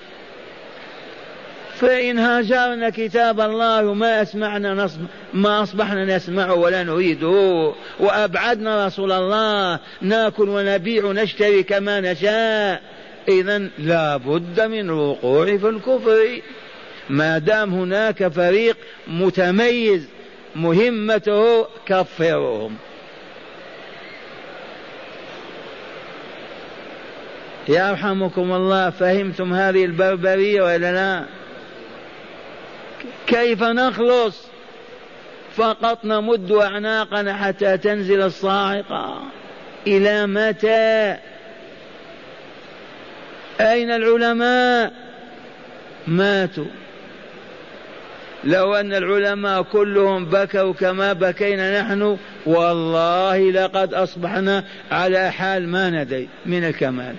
فإن 1.75 2.19
هاجرنا 2.19 2.91
كتاب 2.91 3.41
الله 3.41 3.87
وما 3.87 4.23
أسمعنا 4.23 4.75
نصب 4.75 5.01
ما 5.35 5.63
أصبحنا 5.63 6.17
نسمعه 6.17 6.55
ولا 6.55 6.83
نريده 6.83 7.73
وأبعدنا 8.01 8.87
رسول 8.87 9.13
الله 9.13 9.79
ناكل 10.01 10.49
ونبيع 10.49 11.05
ونشتري 11.05 11.63
كما 11.63 12.01
نشاء 12.01 12.83
إذا 13.29 13.59
لا 13.79 14.17
بد 14.17 14.61
من 14.61 14.81
الوقوع 14.81 15.45
في 15.45 15.69
الكفر. 15.69 16.41
ما 17.13 17.39
دام 17.39 17.75
هناك 17.75 18.29
فريق 18.29 18.77
متميز 19.07 20.09
مهمته 20.57 21.67
كفرهم. 21.87 22.77
يرحمكم 27.69 28.53
الله 28.53 28.91
فهمتم 28.91 29.55
هذه 29.55 29.85
البربرية 29.85 30.63
ولا 30.63 30.93
لا؟ 30.93 31.25
كيف 33.27 33.63
نخلص؟ 33.63 34.47
فقط 35.57 36.05
نمد 36.05 36.53
أعناقنا 36.53 37.37
حتى 37.37 37.79
تنزل 37.79 38.23
الصاعقة. 38.23 39.23
إلى 39.87 40.27
متى؟ 40.27 41.17
أين 43.61 43.91
العلماء؟ 43.91 44.93
ماتوا. 46.07 46.82
لو 48.45 48.75
أن 48.75 48.95
العلماء 48.95 49.63
كلهم 49.63 50.25
بكوا 50.25 50.73
كما 50.73 51.13
بكينا 51.13 51.81
نحن 51.81 52.19
والله 52.47 53.51
لقد 53.51 53.95
أصبحنا 53.95 54.65
على 54.91 55.33
حال 55.33 55.69
ما 55.69 55.91
ندري 55.91 56.29
من 56.47 56.65
الكمال. 56.65 57.15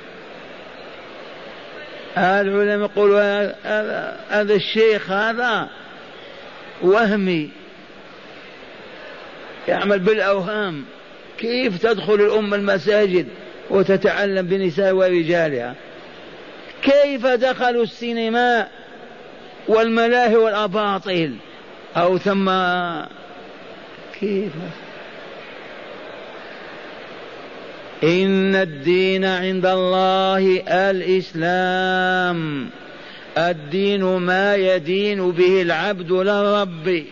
العلماء 2.18 2.90
يقولوا 2.90 3.52
هذا 4.30 4.54
الشيخ 4.54 5.12
هذا 5.12 5.70
وهمي 6.82 7.50
يعمل 9.68 10.00
بالأوهام. 10.00 10.84
كيف 11.38 11.78
تدخل 11.78 12.14
الأمة 12.14 12.56
المساجد 12.56 13.28
وتتعلم 13.70 14.48
بنساء 14.48 14.94
ورجالها؟ 14.94 15.76
كيف 16.82 17.26
دخلوا 17.28 17.84
السينما 17.84 18.68
والملاهي 19.68 20.36
والأباطيل. 20.36 21.36
أو 21.98 22.18
ثم 22.18 22.52
كيف؟ 24.20 24.52
إن 28.04 28.56
الدين 28.56 29.26
عند 29.26 29.66
الله 29.66 30.64
الإسلام. 30.68 32.70
الدين 33.38 34.04
ما 34.04 34.56
يدين 34.56 35.32
به 35.32 35.62
العبد 35.62 36.12
للرب. 36.12 37.04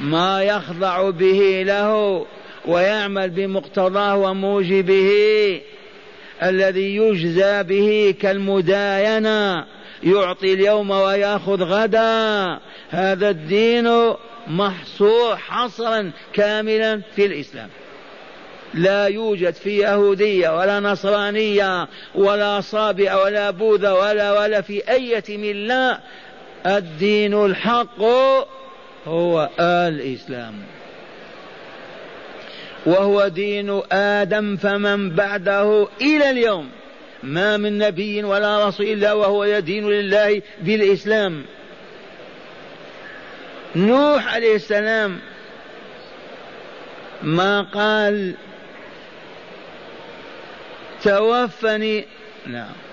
ما 0.00 0.42
يخضع 0.42 1.10
به 1.10 1.62
له 1.66 2.26
ويعمل 2.66 3.30
بمقتضاه 3.30 4.16
وموجبه. 4.16 5.60
الذي 6.42 6.96
يجزى 6.96 7.62
به 7.62 8.14
كالمداينة. 8.20 9.75
يعطي 10.02 10.54
اليوم 10.54 10.90
ويأخذ 10.90 11.62
غدا. 11.62 12.58
هذا 12.90 13.30
الدين 13.30 14.14
محصور 14.46 15.36
حصرا 15.36 16.10
كاملا 16.32 17.00
في 17.16 17.26
الإسلام. 17.26 17.68
لا 18.74 19.06
يوجد 19.06 19.54
في 19.54 19.78
يهودية 19.78 20.58
ولا 20.58 20.80
نصرانية 20.80 21.88
ولا 22.14 22.60
صابئة 22.60 23.22
ولا 23.22 23.50
بوذا 23.50 23.92
ولا 23.92 24.40
ولا 24.40 24.60
في 24.60 24.90
أية 24.90 25.24
ملة. 25.28 25.98
الدين 26.66 27.44
الحق 27.44 28.02
هو 29.06 29.50
الإسلام. 29.60 30.54
وهو 32.86 33.28
دين 33.28 33.82
آدم 33.92 34.56
فمن 34.56 35.10
بعده 35.10 35.88
إلى 36.00 36.30
اليوم. 36.30 36.70
ما 37.26 37.56
من 37.56 37.78
نبي 37.78 38.24
ولا 38.24 38.68
رسول 38.68 38.86
إلا 38.86 39.12
وهو 39.12 39.44
يدين 39.44 39.88
لله 39.88 40.42
بالإسلام. 40.60 41.44
نوح 43.76 44.34
عليه 44.34 44.54
السلام 44.54 45.18
ما 47.22 47.62
قال 47.62 48.34
توفني 51.02 52.04
نعم. 52.46 52.85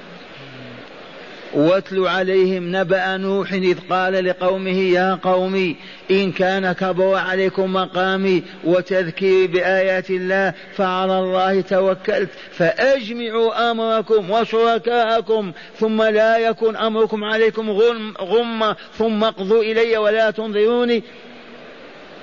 واتل 1.54 2.08
عليهم 2.08 2.76
نبأ 2.76 3.18
نوح 3.18 3.54
إذ 3.54 3.78
قال 3.89 4.26
لقومه 4.26 4.80
يا 4.80 5.20
قوم 5.24 5.76
إن 6.12 6.32
كان 6.32 6.72
كبر 6.72 7.16
عليكم 7.16 7.74
مقامي 7.74 8.44
وتذكيري 8.63 9.48
بآيات 9.48 10.10
الله 10.10 10.54
فعلى 10.76 11.20
الله 11.20 11.62
توكلت 11.62 12.30
فأجمعوا 12.52 13.72
أمركم 13.72 14.32
وشركاءكم 14.32 15.52
ثم 15.80 16.04
لا 16.04 16.38
يكن 16.38 16.76
أمركم 16.76 17.24
عليكم 17.24 17.70
غم 17.70 18.13
غمة 18.22 18.76
ثم 18.98 19.24
اقضوا 19.24 19.63
إلي 19.63 19.98
ولا 19.98 20.32
تنظروني 20.32 21.04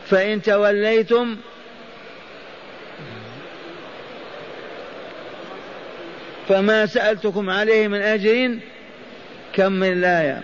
فإن 0.07 0.43
توليتم 0.43 1.37
فما 6.49 6.87
سألتكم 6.87 7.51
عليه 7.51 7.88
من 7.88 8.03
أجر 8.03 8.59
كم 9.53 9.73
من 9.73 9.93
الآية؟ 9.93 10.43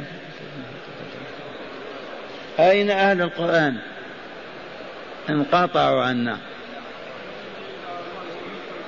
أين 2.60 2.90
أهل 2.90 3.22
القرآن؟ 3.22 3.76
انقطعوا 5.30 6.02
عنا. 6.02 6.38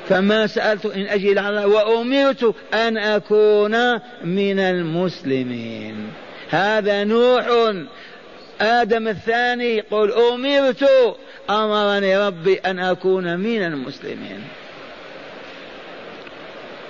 فما 0.09 0.47
سألت 0.47 0.87
إن 0.87 1.07
أجل 1.07 1.39
على 1.39 1.65
وأمرت 1.65 2.55
أن 2.75 2.97
أكون 2.97 3.95
من 4.25 4.59
المسلمين. 4.59 6.13
هذا 6.51 7.05
نوح. 7.05 7.73
آدم 8.61 9.09
الثاني 9.09 9.77
يقول 9.77 10.13
أمرت 10.13 10.91
أمرني 11.51 12.19
ربي 12.19 12.55
أن 12.55 12.79
أكون 12.79 13.37
من 13.37 13.63
المسلمين. 13.63 14.45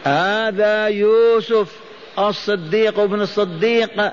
هذا 0.05 0.88
يوسف. 0.88 1.88
الصديق 2.18 2.98
ابن 2.98 3.20
الصديق 3.20 4.12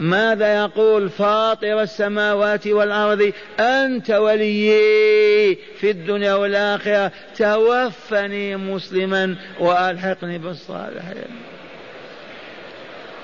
ماذا 0.00 0.54
يقول؟ 0.54 1.10
فاطر 1.10 1.82
السماوات 1.82 2.66
والأرض 2.66 3.32
أنت 3.60 4.10
وليي 4.10 5.58
في 5.80 5.90
الدنيا 5.90 6.34
والآخرة 6.34 7.12
توفني 7.36 8.56
مسلما 8.56 9.36
وألحقني 9.60 10.38
بالصالحين. 10.38 11.30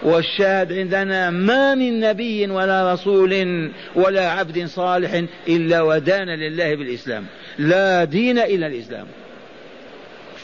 والشاهد 0.03 0.73
عندنا 0.73 1.31
ما 1.31 1.75
من 1.75 2.01
نبي 2.01 2.47
ولا 2.47 2.93
رسول 2.93 3.71
ولا 3.95 4.31
عبد 4.31 4.67
صالح 4.67 5.23
إلا 5.49 5.83
ودان 5.83 6.29
لله 6.29 6.75
بالإسلام 6.75 7.27
لا 7.59 8.05
دين 8.05 8.39
إلا 8.39 8.67
الإسلام. 8.67 9.07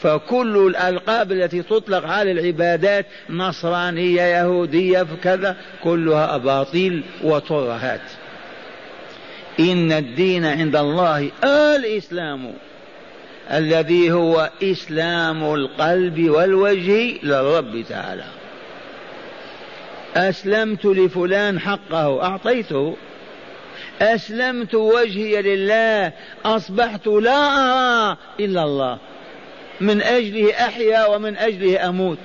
فكل 0.03 0.57
الألقاب 0.57 1.31
التي 1.31 1.63
تطلق 1.63 2.07
على 2.07 2.31
العبادات 2.31 3.05
نصرانية 3.29 4.21
يهودية 4.21 5.07
كذا 5.23 5.57
كلها 5.83 6.35
أباطيل 6.35 7.03
وترهات. 7.23 8.01
إن 9.59 9.91
الدين 9.91 10.45
عند 10.45 10.75
الله 10.75 11.31
الإسلام. 11.43 12.53
الذي 13.51 14.11
هو 14.11 14.49
إسلام 14.63 15.53
القلب 15.53 16.29
والوجه 16.29 17.13
للرب 17.23 17.85
تعالى. 17.89 18.25
أسلمت 20.15 20.85
لفلان 20.85 21.59
حقه 21.59 22.23
أعطيته. 22.23 22.95
أسلمت 24.01 24.75
وجهي 24.75 25.41
لله 25.41 26.11
أصبحت 26.45 27.07
لا 27.07 27.47
أرى 27.47 28.17
إلا 28.39 28.63
الله. 28.63 28.97
من 29.81 30.01
أجله 30.01 30.53
أحيا 30.53 31.05
ومن 31.05 31.37
أجله 31.37 31.89
أموت. 31.89 32.17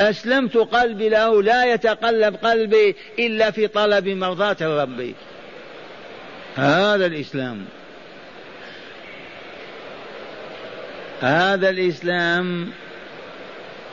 أسلمت 0.00 0.56
قلبي 0.56 1.08
له 1.08 1.42
لا 1.42 1.64
يتقلب 1.64 2.36
قلبي 2.36 2.96
إلا 3.18 3.50
في 3.50 3.66
طلب 3.66 4.08
مرضاة 4.08 4.56
ربي 4.82 5.14
هذا 6.56 7.06
الإسلام. 7.06 7.64
هذا 11.20 11.70
الإسلام 11.70 12.70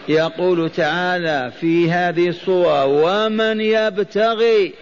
يقول 0.08 0.70
تعالى 0.70 1.52
في 1.62 1.92
هذه 1.92 2.30
الصورة 2.30 2.86
ومن 2.86 3.62
يبتغي 3.62 4.74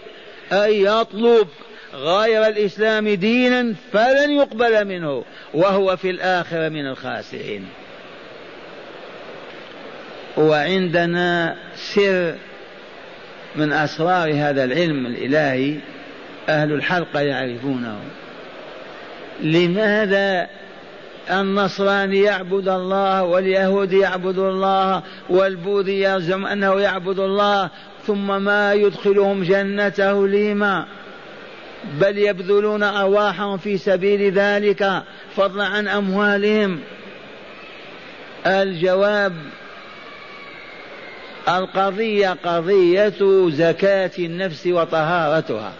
أن 0.51 0.71
يطلب 0.71 1.47
غير 1.93 2.47
الإسلام 2.47 3.09
دينا 3.09 3.73
فلن 3.91 4.31
يقبل 4.31 4.85
منه 4.85 5.23
وهو 5.53 5.97
في 5.97 6.09
الآخرة 6.09 6.69
من 6.69 6.87
الخاسرين. 6.87 7.65
وعندنا 10.37 11.55
سر 11.75 12.35
من 13.55 13.73
أسرار 13.73 14.33
هذا 14.33 14.63
العلم 14.63 15.05
الإلهي 15.05 15.77
أهل 16.49 16.73
الحلقة 16.73 17.19
يعرفونه. 17.19 17.99
لماذا 19.41 20.47
النصراني 21.31 22.21
يعبد 22.21 22.67
الله 22.67 23.23
واليهود 23.23 23.93
يعبد 23.93 24.37
الله 24.37 25.03
والبوذي 25.29 26.01
يزعم 26.01 26.45
أنه 26.45 26.79
يعبد 26.79 27.19
الله 27.19 27.69
ثم 28.07 28.43
ما 28.43 28.73
يدخلهم 28.73 29.43
جنته 29.43 30.27
لما 30.27 30.85
بل 31.99 32.17
يبذلون 32.17 32.83
أرواحهم 32.83 33.57
في 33.57 33.77
سبيل 33.77 34.31
ذلك 34.31 35.03
فضلا 35.35 35.65
عن 35.65 35.87
أموالهم. 35.87 36.79
الجواب 38.45 39.33
القضية 41.49 42.37
قضية 42.45 43.49
زكاة 43.49 44.11
النفس 44.19 44.67
وطهارتها. 44.67 45.73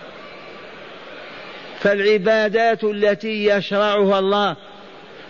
فالعبادات 1.79 2.83
التي 2.83 3.45
يشرعها 3.45 4.19
الله 4.19 4.55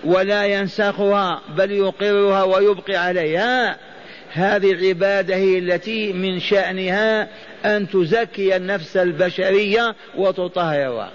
ولا 0.04 0.46
ينسخها 0.46 1.42
بل 1.58 1.72
يقرها 1.72 2.44
ويبقي 2.44 2.96
عليها 2.96 3.78
هذه 4.32 4.72
العبادة 4.72 5.36
هي 5.36 5.58
التي 5.58 6.14
من 6.14 6.40
شأنها 6.40 7.28
أن 7.66 7.90
تزكي 7.90 8.56
النفس 8.56 8.98
البشرية 8.98 9.96
وتطهرها 10.16 11.12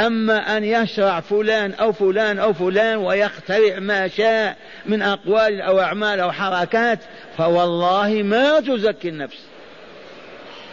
أما 0.00 0.56
أن 0.56 0.64
يشرع 0.64 1.20
فلان 1.20 1.72
أو 1.74 1.92
فلان 1.92 2.38
أو 2.38 2.52
فلان 2.52 2.96
ويخترع 2.96 3.78
ما 3.78 4.08
شاء 4.08 4.56
من 4.86 5.02
أقوال 5.02 5.60
أو 5.60 5.80
أعمال 5.80 6.20
أو 6.20 6.32
حركات 6.32 6.98
فوالله 7.38 8.22
ما 8.22 8.60
تزكي 8.60 9.08
النفس 9.08 9.38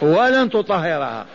ولن 0.02 0.50
تطهرها. 0.50 1.26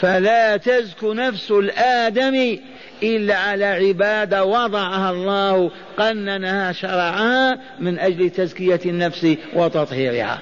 فلا 0.00 0.56
تزكو 0.56 1.12
نفس 1.12 1.50
الآدم 1.50 2.58
إلا 3.02 3.36
على 3.36 3.64
عبادة 3.64 4.44
وضعها 4.44 5.10
الله 5.10 5.70
قننها 5.98 6.72
شرعها 6.72 7.58
من 7.78 7.98
أجل 7.98 8.30
تزكية 8.30 8.80
النفس 8.86 9.36
وتطهيرها. 9.54 10.38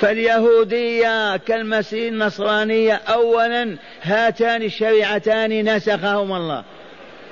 فاليهودية 0.00 1.36
كالمسيح 1.36 2.08
النصرانية 2.12 2.94
أولا 2.94 3.76
هاتان 4.02 4.62
الشريعتان 4.62 5.76
نسخهما 5.76 6.36
الله. 6.36 6.64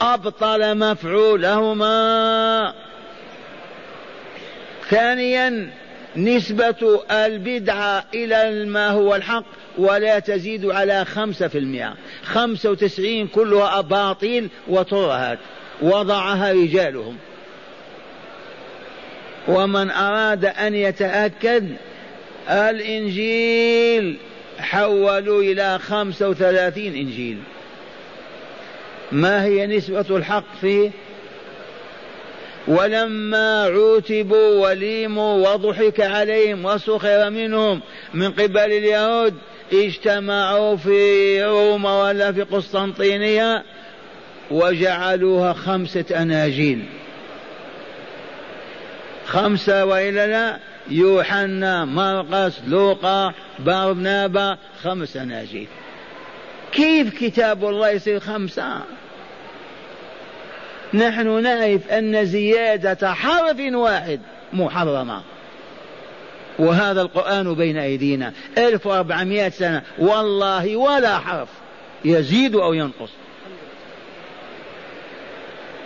أبطل 0.01 0.79
مفعولهما. 0.79 2.75
ثانيا 4.89 5.71
نسبة 6.17 7.01
البدعة 7.11 8.05
إلى 8.15 8.65
ما 8.65 8.89
هو 8.89 9.15
الحق 9.15 9.45
ولا 9.79 10.19
تزيد 10.19 10.67
على 10.67 11.05
خمسة 11.05 11.49
في 11.49 11.59
المئة. 11.59 11.95
خمسة 12.25 12.71
وتسعين 12.71 13.27
كلها 13.27 13.79
أباطيل 13.79 14.49
وترهات 14.69 15.39
وضعها 15.83 16.53
رجالهم. 16.53 17.17
ومن 19.49 19.91
أراد 19.91 20.45
أن 20.45 20.75
يتأكد 20.75 21.77
الإنجيل 22.49 24.17
حولوا 24.59 25.43
إلى 25.43 25.79
خمسة 25.79 26.29
وثلاثين 26.29 26.95
إنجيل. 26.95 27.39
ما 29.13 29.45
هي 29.45 29.67
نسبة 29.67 30.17
الحق 30.17 30.45
فيه؟ 30.61 30.91
ولما 32.69 33.65
عوتبوا 33.65 34.69
وليموا 34.69 35.51
وضحك 35.51 36.01
عليهم 36.01 36.65
وسخر 36.65 37.31
منهم 37.31 37.81
من 38.15 38.31
قبل 38.31 38.59
اليهود 38.59 39.35
اجتمعوا 39.73 40.77
في 40.77 41.45
روما 41.45 42.03
ولا 42.03 42.33
في 42.33 42.43
قسطنطينية 42.43 43.65
وجعلوها 44.51 45.53
خمسة 45.53 46.05
أناجيل. 46.17 46.85
خمسة 49.27 49.85
وإلا 49.85 50.27
لا؟ 50.27 50.59
يوحنا 50.89 51.85
مرقس 51.85 52.61
لوقا 52.67 53.33
برنابا 53.59 54.59
خمس 54.83 55.17
أناجيل 55.17 55.67
كيف 56.73 57.19
كتاب 57.19 57.65
الله 57.65 57.91
يصير 57.91 58.21
خمسة؟ 58.21 58.81
نحن 60.95 61.43
نعرف 61.43 61.89
أن 61.89 62.27
زيادة 62.27 63.15
حرف 63.15 63.57
واحد 63.61 64.21
محرمة. 64.53 65.23
وهذا 66.59 67.03
القرآن 67.03 67.55
بين 67.55 67.77
أيدينا. 67.77 68.33
1400 68.59 69.49
سنة. 69.49 69.83
والله 69.99 70.77
ولا 70.77 71.19
حرف. 71.19 71.49
يزيد 72.05 72.57
أو 72.57 72.73
ينقص. 72.73 73.11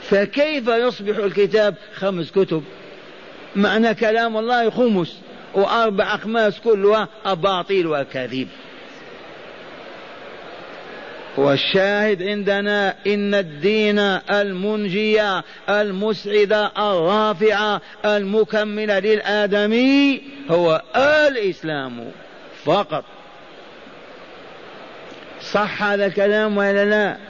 فكيف 0.02 0.68
يصبح 0.68 1.16
الكتاب 1.16 1.74
خمس 1.94 2.30
كتب؟ 2.30 2.64
معنى 3.56 3.94
كلام 3.94 4.37
الله 4.37 4.70
خمس 4.70 5.18
وأربع 5.54 6.14
أخماس 6.14 6.61
كلها 6.61 7.08
أباطيل 7.24 7.87
وأكاذيب. 7.87 8.48
والشاهد 11.37 12.22
عندنا 12.22 12.94
إن 13.06 13.34
الدين 13.34 13.98
المنجي 14.30 15.22
المسعد 15.68 16.52
الرافع 16.78 17.78
المكمل 18.04 18.88
للآدمي 18.88 20.22
هو 20.50 20.82
الإسلام 20.96 22.11
فقط. 22.64 23.04
صح 25.40 25.82
هذا 25.82 26.06
الكلام 26.06 26.56
ولا 26.56 26.84
لا؟ 26.84 27.27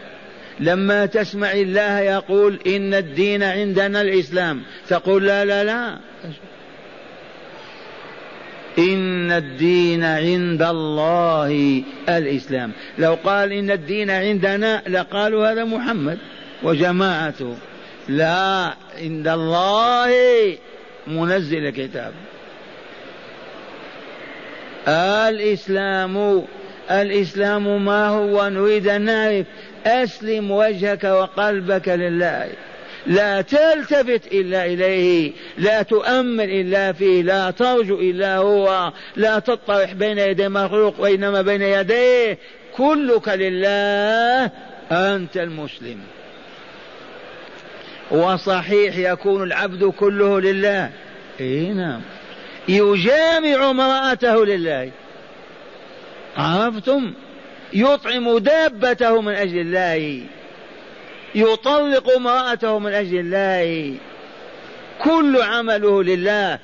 لما 0.61 1.07
تسمع 1.07 1.53
الله 1.53 2.01
يقول 2.01 2.59
إن 2.67 2.95
الدين 2.95 3.43
عندنا 3.43 4.01
الإسلام 4.01 4.63
تقول 4.89 5.27
لا 5.27 5.45
لا 5.45 5.65
لا. 5.65 5.99
إن 8.79 9.33
الدين 9.33 10.05
عند 10.05 10.63
الله 10.63 11.83
الإسلام. 12.09 12.73
لو 12.99 13.19
قال 13.25 13.53
إن 13.53 13.71
الدين 13.71 14.11
عندنا 14.11 14.83
لقالوا 14.89 15.53
هذا 15.53 15.65
محمد 15.65 16.19
وجماعته. 16.63 17.57
لا 18.09 18.75
عند 18.99 19.29
الله 19.29 20.13
منزل 21.07 21.67
الكتاب 21.67 22.13
الإسلام 24.89 26.45
الإسلام 26.91 27.85
ما 27.85 28.09
هو؟ 28.09 28.49
نريد 28.49 28.89
أن 28.89 29.03
نعرف 29.03 29.47
أسلم 29.87 30.51
وجهك 30.51 31.05
وقلبك 31.05 31.89
لله. 31.89 32.51
لا 33.07 33.41
تلتفت 33.41 34.27
إلا 34.33 34.65
إليه 34.65 35.33
لا 35.59 35.83
تؤمل 35.83 36.51
إلا 36.51 36.93
فيه 36.93 37.23
لا 37.23 37.51
ترجو 37.51 38.01
إلا 38.01 38.37
هو 38.37 38.93
لا 39.17 39.39
تطرح 39.39 39.93
بين 39.93 40.19
يدي 40.19 40.49
مخلوق 40.49 41.01
وإنما 41.01 41.43
بين 41.43 41.63
يديه. 41.63 42.39
كلك 42.77 43.29
لله 43.29 44.51
أنت 44.93 45.37
المسلم. 45.37 45.99
وصحيح 48.11 48.97
يكون 48.97 49.43
العبد 49.43 49.85
كله 49.85 50.41
لله. 50.41 50.91
إي 51.41 51.69
نعم. 51.69 52.01
يجامع 52.69 53.71
امرأته 53.71 54.47
لله. 54.47 54.91
عرفتم؟ 56.37 57.13
يطعم 57.73 58.39
دابته 58.39 59.21
من 59.21 59.35
أجل 59.35 59.59
الله. 59.59 60.21
يطلق 61.35 62.11
امرأته 62.17 62.79
من 62.79 62.95
أجل 62.95 63.19
الله. 63.19 63.95
كل 64.99 65.43
عمله 65.43 66.03
لله. 66.03 66.59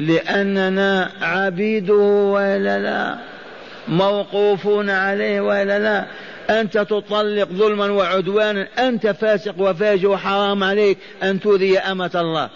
لأننا 0.00 1.10
عبيده 1.22 1.94
ولا 1.94 2.78
لا. 2.78 3.18
موقوفون 3.88 4.90
عليه 4.90 5.40
ولا 5.40 5.78
لا. 5.78 6.04
أنت 6.60 6.78
تطلق 6.78 7.48
ظلما 7.48 7.90
وعدوانا. 7.90 8.68
أنت 8.78 9.06
فاسق 9.06 9.54
وفاجر 9.58 10.08
وحرام 10.08 10.64
عليك. 10.64 10.98
أن 11.22 11.40
تؤذي 11.40 11.78
أمة 11.78 12.10
الله. 12.14 12.50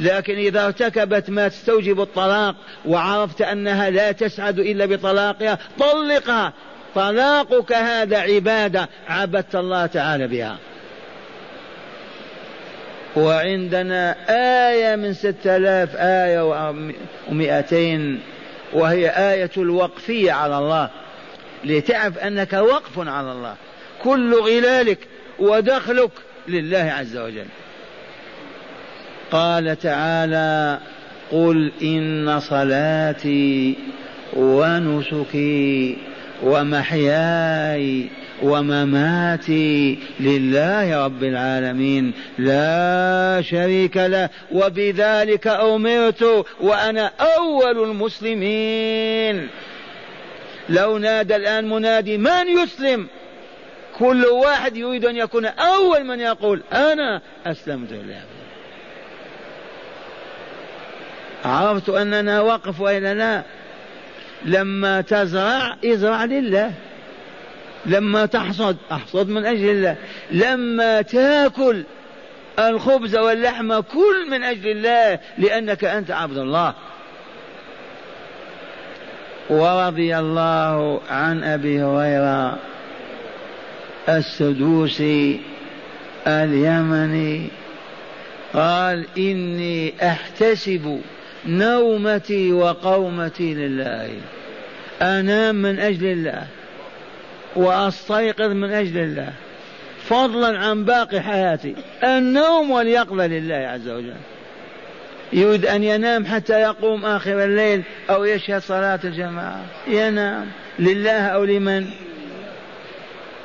لكن 0.00 0.34
إذا 0.34 0.66
ارتكبت 0.66 1.30
ما 1.30 1.48
تستوجب 1.48 2.00
الطلاق 2.00 2.54
وعرفت 2.86 3.42
أنها 3.42 3.90
لا 3.90 4.12
تسعد 4.12 4.58
إلا 4.58 4.86
بطلاقها 4.86 5.58
طلقها. 5.78 6.52
طلاقك 6.94 7.72
هذا 7.72 8.18
عبادة 8.18 8.88
عبدت 9.08 9.56
الله 9.56 9.86
تعالى 9.86 10.28
بها. 10.28 10.58
وعندنا 13.16 14.16
آية 14.70 14.96
من 14.96 15.14
ستة 15.14 15.56
آلاف 15.56 15.96
آية 15.96 16.74
ومئتين 17.28 18.20
وهي 18.72 19.08
آية 19.10 19.50
الوقفية 19.56 20.32
على 20.32 20.58
الله. 20.58 20.90
لتعرف 21.64 22.18
أنك 22.18 22.52
وقف 22.52 22.98
على 22.98 23.32
الله. 23.32 23.54
كل 24.02 24.34
غلالك 24.34 24.98
ودخلك 25.38 26.10
لله 26.48 26.94
عز 26.98 27.16
وجل. 27.16 27.46
قال 29.32 29.78
تعالى 29.78 30.78
قل 31.32 31.72
إن 31.82 32.40
صلاتي 32.40 33.76
ونسكي 34.36 35.96
ومحياي 36.42 38.10
ومماتي 38.42 39.98
لله 40.20 41.04
رب 41.04 41.24
العالمين 41.24 42.12
لا 42.38 43.42
شريك 43.42 43.96
له 43.96 44.28
وبذلك 44.52 45.46
أمرت 45.46 46.46
وأنا 46.60 47.10
أول 47.20 47.90
المسلمين. 47.90 49.48
لو 50.68 50.98
نادى 50.98 51.36
الآن 51.36 51.68
منادي 51.68 52.18
من 52.18 52.48
يسلم؟ 52.62 53.06
كل 53.98 54.24
واحد 54.24 54.76
يريد 54.76 55.04
أن 55.04 55.16
يكون 55.16 55.46
أول 55.46 56.04
من 56.04 56.20
يقول 56.20 56.62
أنا 56.72 57.20
أسلمت 57.46 57.92
لله. 57.92 58.39
عرفت 61.44 61.88
أننا 61.88 62.40
وقف 62.40 62.80
والا 62.80 63.14
لا. 63.14 63.42
لما 64.44 65.00
تزرع 65.00 65.76
ازرع 65.84 66.24
لله. 66.24 66.72
لما 67.86 68.26
تحصد 68.26 68.76
أحصد 68.92 69.28
من 69.28 69.46
أجل 69.46 69.70
الله. 69.70 69.96
لما 70.30 71.02
تاكل 71.02 71.84
الخبز 72.58 73.16
واللحم 73.16 73.80
كل 73.80 74.30
من 74.30 74.42
أجل 74.42 74.68
الله 74.70 75.18
لأنك 75.38 75.84
أنت 75.84 76.10
عبد 76.10 76.38
الله. 76.38 76.74
ورضي 79.50 80.18
الله 80.18 81.00
عن 81.10 81.44
أبي 81.44 81.82
هريرة 81.82 82.58
السدوسي 84.08 85.40
اليمني 86.26 87.48
قال 88.54 89.06
إني 89.18 89.94
أحتسب 90.02 91.00
نومتي 91.46 92.52
وقومتي 92.52 93.54
لله. 93.54 94.10
انام 95.02 95.54
من 95.54 95.78
أجل 95.78 96.06
الله. 96.06 96.46
وأستيقظ 97.56 98.50
من 98.50 98.70
أجل 98.70 98.98
الله. 98.98 99.32
فضلا 100.04 100.58
عن 100.58 100.84
باقي 100.84 101.20
حياتي. 101.20 101.74
النوم 102.04 102.70
واليقظه 102.70 103.26
لله 103.26 103.54
عز 103.54 103.88
وجل. 103.88 104.14
يريد 105.32 105.66
أن 105.66 105.84
ينام 105.84 106.26
حتى 106.26 106.60
يقوم 106.60 107.04
آخر 107.04 107.44
الليل 107.44 107.82
أو 108.10 108.24
يشهد 108.24 108.62
صلاة 108.62 109.00
الجماعة. 109.04 109.64
ينام. 109.88 110.46
لله 110.78 111.26
أو 111.26 111.44
لمن؟ 111.44 111.86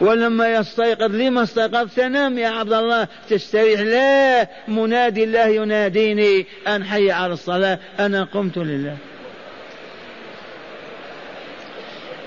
ولما 0.01 0.53
يستيقظ 0.53 1.15
لما 1.15 1.43
استيقظت 1.43 1.95
تنام 1.95 2.37
يا 2.37 2.47
عبد 2.47 2.73
الله. 2.73 3.07
تستريح. 3.29 3.79
لا 3.79 4.47
منادي 4.67 5.23
الله 5.23 5.47
يناديني. 5.47 6.45
أن 6.67 6.83
حي 6.83 7.11
على 7.11 7.33
الصلاة. 7.33 7.79
أنا 7.99 8.23
قمت 8.23 8.57
لله. 8.57 8.97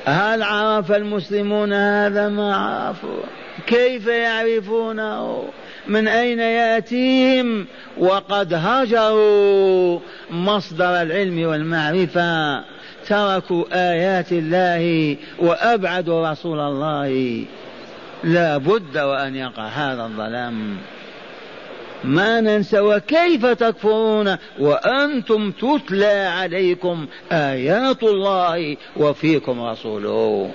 هل 0.04 0.42
عرف 0.42 0.92
المسلمون 0.92 1.72
هذا 1.72 2.28
ما 2.28 2.57
عرفوا؟ 2.57 3.20
كيف 3.66 4.07
يعرفونه؟ 4.07 5.44
من 5.87 6.09
أين 6.09 6.38
يأتيهم؟ 6.38 7.66
وقد 7.98 8.54
هجروا 8.54 10.00
مصدر 10.31 11.02
العلم 11.02 11.46
والمعرفة. 11.48 12.64
تركوا 13.08 13.64
آيات 13.72 14.32
الله 14.32 15.16
وأبعدوا 15.38 16.30
رسول 16.30 16.60
الله. 16.60 17.44
لا 18.24 18.56
بد 18.56 18.98
وأن 18.98 19.36
يقع 19.36 19.66
هذا 19.66 20.02
الظلام. 20.02 20.76
ما 22.04 22.40
ننسى 22.40 22.80
وكيف 22.80 23.46
تكفرون 23.46 24.36
وأنتم 24.58 25.50
تتلى 25.50 26.32
عليكم 26.38 27.06
آيات 27.32 28.02
الله 28.02 28.76
وفيكم 28.96 29.62
رسوله. 29.62 30.50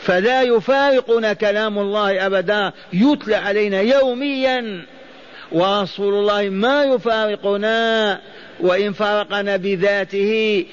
فلا 0.00 0.42
يفارقنا 0.42 1.32
كلام 1.32 1.78
الله 1.78 2.26
أبدا 2.26 2.72
يتلى 2.92 3.34
علينا 3.34 3.80
يوميا. 3.80 4.84
ورسول 5.52 6.14
الله 6.14 6.48
ما 6.48 6.84
يفارقنا 6.84 8.20
وإن 8.60 8.92
فارقنا 8.92 9.56
بذاته 9.56 10.64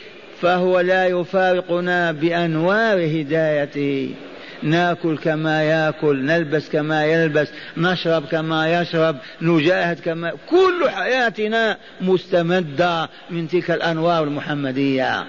فهو 0.41 0.79
لا 0.79 1.07
يفارقنا 1.07 2.11
بأنوار 2.11 2.97
هدايته. 2.97 4.15
ناكل 4.63 5.17
كما 5.17 5.63
ياكل 5.63 6.25
نلبس 6.25 6.69
كما 6.69 7.05
يلبس 7.05 7.47
نشرب 7.77 8.25
كما 8.25 8.81
يشرب 8.81 9.17
نجاهد 9.41 9.99
كما 9.99 10.33
كل 10.49 10.89
حياتنا 10.89 11.77
مستمدة 12.01 13.09
من 13.29 13.47
تلك 13.47 13.71
الأنوار 13.71 14.23
المحمدية. 14.23 15.25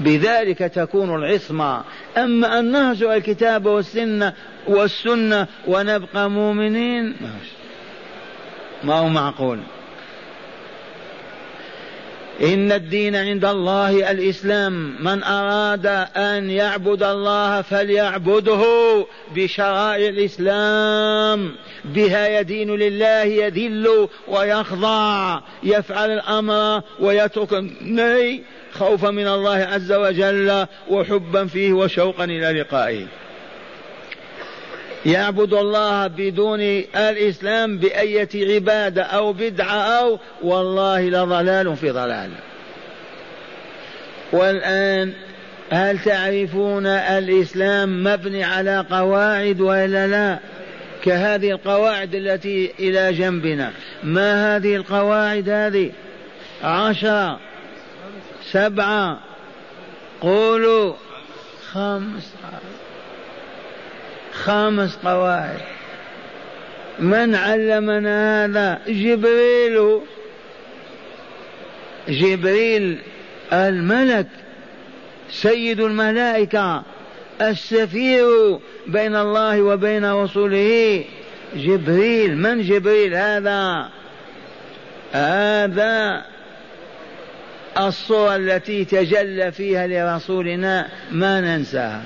بذلك 0.00 0.58
تكون 0.58 1.14
العصمة. 1.14 1.82
أما 2.16 2.58
أن 2.58 2.72
نهجر 2.72 3.14
الكتاب 3.14 3.66
والسنة 3.66 4.32
والسنة 4.68 5.46
ونبقى 5.66 6.30
مؤمنين 6.30 7.16
ما 8.84 8.94
هو 8.94 9.08
معقول؟ 9.08 9.58
إن 12.40 12.72
الدين 12.72 13.16
عند 13.16 13.44
الله 13.44 14.10
الإسلام. 14.10 15.04
من 15.04 15.22
أراد 15.22 15.86
أن 16.16 16.50
يعبد 16.50 17.02
الله 17.02 17.62
فليعبده 17.62 18.64
بشرائع 19.34 20.08
الإسلام. 20.08 21.52
بها 21.84 22.40
يدين 22.40 22.70
لله 22.70 23.22
يذل 23.22 24.08
ويخضع 24.28 25.40
يفعل 25.62 26.10
الأمر 26.10 26.82
ويترك 27.00 27.52
النهي 27.52 28.40
خوفا 28.72 29.10
من 29.10 29.28
الله 29.28 29.56
عز 29.56 29.92
وجل 29.92 30.66
وحبا 30.90 31.46
فيه 31.46 31.72
وشوقا 31.72 32.24
إلى 32.24 32.60
لقائه. 32.60 33.06
يعبد 35.06 35.54
الله 35.54 36.06
بدون 36.06 36.60
الإسلام 36.96 37.78
بأية 37.78 38.54
عبادة 38.54 39.02
أو 39.02 39.32
بدعة 39.32 39.80
أو 39.80 40.18
والله 40.42 41.00
لضلال 41.00 41.76
في 41.76 41.90
ضلال. 41.90 42.30
والآن 44.32 45.12
هل 45.70 45.98
تعرفون 45.98 46.86
الإسلام 46.86 48.04
مبني 48.04 48.44
على 48.44 48.86
قواعد 48.90 49.60
وإلا 49.60 50.06
لا؟ 50.06 50.38
كهذه 51.04 51.50
القواعد 51.50 52.14
التي 52.14 52.72
إلى 52.78 53.12
جنبنا. 53.12 53.72
ما 54.02 54.56
هذه 54.56 54.76
القواعد 54.76 55.48
هذه؟ 55.48 55.90
عشرة 56.64 57.38
سبعة 58.50 59.20
قولوا 60.20 60.94
خمس 61.72 62.32
خمس 64.32 64.96
قواعد. 64.96 65.60
من 66.98 67.34
علمنا 67.34 68.44
هذا؟ 68.44 68.80
جبريل. 68.88 70.00
جبريل 72.08 72.98
الملك 73.52 74.26
سيد 75.30 75.80
الملائكة 75.80 76.82
السفير 77.40 78.58
بين 78.86 79.16
الله 79.16 79.62
وبين 79.62 80.12
رسوله. 80.12 81.04
جبريل 81.56 82.38
من 82.38 82.62
جبريل 82.62 83.14
هذا؟ 83.14 83.88
هذا 85.12 86.24
الصورة 87.78 88.36
التي 88.36 88.84
تجلى 88.84 89.52
فيها 89.52 89.86
لرسولنا 89.86 90.88
ما 91.10 91.40
ننساها. 91.40 92.02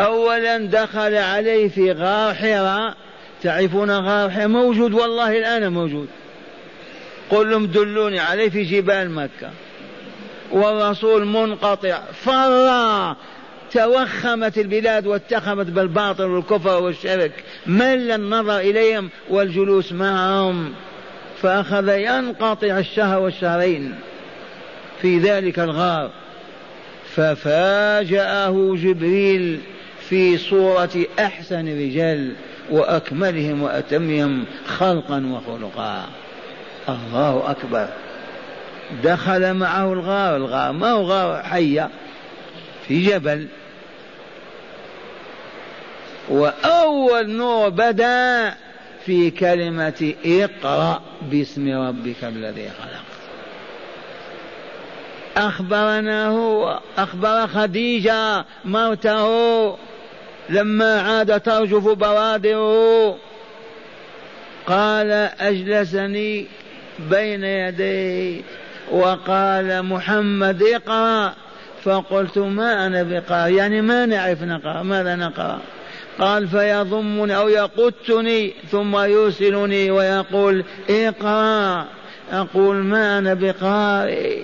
أولا 0.00 0.58
دخل 0.58 1.14
عليه 1.14 1.68
في 1.68 1.92
غار 1.92 2.34
حراء 2.34 2.94
تعرفون 3.42 3.90
غار 3.90 4.30
حراء 4.30 4.48
موجود؟ 4.48 4.94
والله 4.94 5.38
الآن 5.38 5.72
موجود. 5.72 6.08
قل 7.30 7.50
لهم 7.50 7.66
دلوني 7.66 8.18
عليه 8.18 8.48
في 8.48 8.62
جبال 8.62 9.10
مكة. 9.10 9.50
والرسول 10.52 11.26
منقطع. 11.26 11.98
فر 12.12 13.16
توخمت 13.72 14.58
البلاد 14.58 15.06
واتخمت 15.06 15.66
بالباطل 15.66 16.24
والكفر 16.24 16.82
والشرك. 16.82 17.32
مل 17.66 18.10
النظر 18.10 18.58
إليهم 18.58 19.10
والجلوس 19.30 19.92
معهم. 19.92 20.72
فأخذ 21.42 21.88
ينقطع 21.88 22.78
الشهر 22.78 23.20
والشهرين. 23.20 23.94
في 25.02 25.18
ذلك 25.18 25.58
الغار. 25.58 26.10
ففاجأه 27.16 28.74
جبريل. 28.76 29.60
في 30.08 30.38
صورة 30.38 31.06
أحسن 31.18 31.68
رجال 31.68 32.32
وأكملهم 32.70 33.62
وأتمهم 33.62 34.44
خلقا 34.66 35.26
وخلقا. 35.26 36.06
الله 36.88 37.50
أكبر. 37.50 37.88
دخل 39.04 39.54
معه 39.54 39.92
الغار 39.92 40.36
الغار 40.36 40.72
ما 40.72 40.90
هو 40.90 41.02
غار 41.02 41.42
حية 41.42 41.90
في 42.88 43.06
جبل. 43.06 43.46
وأول 46.28 47.30
نور 47.30 47.68
بدأ 47.68 48.54
في 49.06 49.30
كلمة 49.30 50.14
اقرأ 50.24 51.02
باسم 51.22 51.68
ربك 51.68 52.24
الذي 52.24 52.68
خلق. 52.68 53.04
أخبرنا 55.36 56.26
هو 56.26 56.80
أخبر 56.98 57.46
خديجة 57.46 58.44
موته 58.64 59.76
لما 60.48 61.00
عاد 61.00 61.40
ترجف 61.40 61.88
بوادره 61.88 63.16
قال 64.66 65.10
أجلسني 65.40 66.46
بين 67.10 67.44
يديه 67.44 68.42
وقال 68.90 69.82
محمد 69.82 70.62
اقرأ. 70.62 71.34
فقلت 71.84 72.38
ما 72.38 72.86
أنا 72.86 73.02
بقارئ 73.02 73.54
يعني 73.54 73.80
ما 73.80 74.06
نعرف 74.06 74.42
نقرأ 74.42 74.82
ماذا 74.82 75.16
نقرأ؟ 75.16 75.60
قال 76.18 76.48
فيضمني 76.48 77.36
أو 77.36 77.48
يقتني 77.48 78.52
ثم 78.70 78.96
يرسلني 78.98 79.90
ويقول 79.90 80.64
اقرأ. 80.90 81.84
أقول 82.32 82.76
ما 82.76 83.18
أنا 83.18 83.34
بقارئ. 83.34 84.42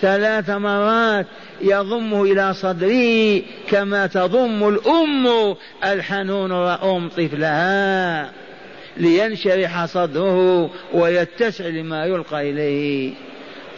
ثلاث 0.00 0.50
مرات 0.50 1.26
يضمه 1.60 2.22
إلى 2.22 2.54
صدري 2.54 3.44
كما 3.70 4.06
تضم 4.06 4.68
الأم 4.68 5.54
الحنون 5.84 6.52
الرؤوم 6.52 7.08
طفلها 7.08 8.30
لينشرح 8.96 9.84
صدره 9.84 10.70
ويتسع 10.94 11.66
لما 11.66 12.04
يلقى 12.04 12.50
إليه. 12.50 13.12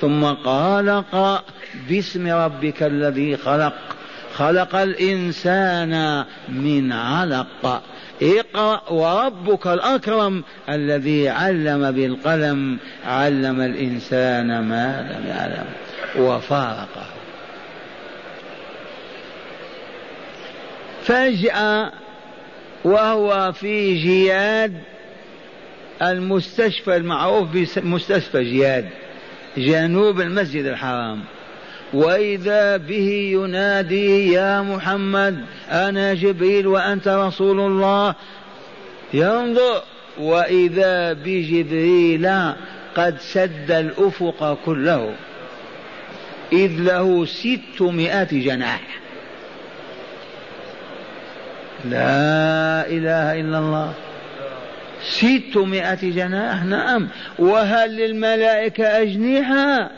ثم 0.01 0.25
قال 0.25 0.89
اقرأ 0.89 1.43
باسم 1.89 2.33
ربك 2.33 2.83
الذي 2.83 3.37
خلق. 3.37 3.75
خلق 4.35 4.77
الإنسان 4.77 6.25
من 6.49 6.93
علق. 6.93 7.83
اقرأ 8.23 8.91
وربك 8.91 9.67
الأكرم 9.67 10.45
الذي 10.69 11.29
علم 11.29 11.91
بالقلم. 11.91 12.79
علم 13.07 13.61
الإنسان 13.61 14.69
ما 14.69 15.13
لم 15.13 15.27
يعلم. 15.27 15.88
وفارقه 16.17 17.07
فجأة 21.05 21.93
وهو 22.85 23.53
في 23.53 23.95
جياد 23.95 24.75
المستشفى 26.03 26.97
المعروف 26.97 27.49
بمستشفى 27.53 28.45
جياد 28.45 28.89
جنوب 29.57 30.21
المسجد 30.21 30.65
الحرام. 30.65 31.21
وإذا 31.93 32.77
به 32.77 33.31
ينادي 33.33 34.33
يا 34.33 34.63
محمد 34.63 35.45
أنا 35.71 36.15
جبريل 36.15 36.67
وأنت 36.67 37.09
رسول 37.09 37.61
الله. 37.61 38.15
ينظر 39.15 39.83
وإذا 40.21 41.13
بجبريل 41.13 42.29
قد 42.97 43.17
سد 43.21 43.71
الأفق 43.71 44.59
كله. 44.65 45.15
إذ 46.53 46.71
له 46.81 47.25
ستمائة 47.27 48.29
جناح. 48.33 48.81
لا 51.85 52.87
إله 52.87 53.41
إلا 53.41 53.59
الله. 53.59 53.93
ستمائة 55.03 56.11
جناح 56.11 56.65
نعم. 56.65 57.09
وهل 57.39 57.97
للملائكة 57.97 58.85
أجنحة؟ 58.85 59.91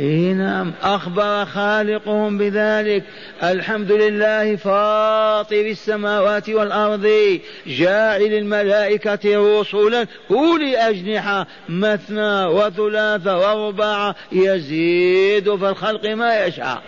إيه 0.00 0.32
نعم 0.32 0.72
أخبر 0.82 1.44
خالقهم 1.44 2.38
بذلك. 2.38 3.04
الحمد 3.42 3.92
لله 3.92 4.56
فاطر 4.56 5.60
السماوات 5.60 6.48
والأرض 6.48 7.38
جاعل 7.66 8.22
الملائكة 8.22 9.60
رسلا 9.60 10.06
أولي 10.30 10.76
أجنحة 10.76 11.46
مثنى 11.68 12.44
وثلاث 12.44 13.26
ورباع 13.26 14.14
يزيد 14.32 15.56
في 15.56 15.68
الخلق 15.68 16.06
ما 16.06 16.44
يشاء. 16.44 16.82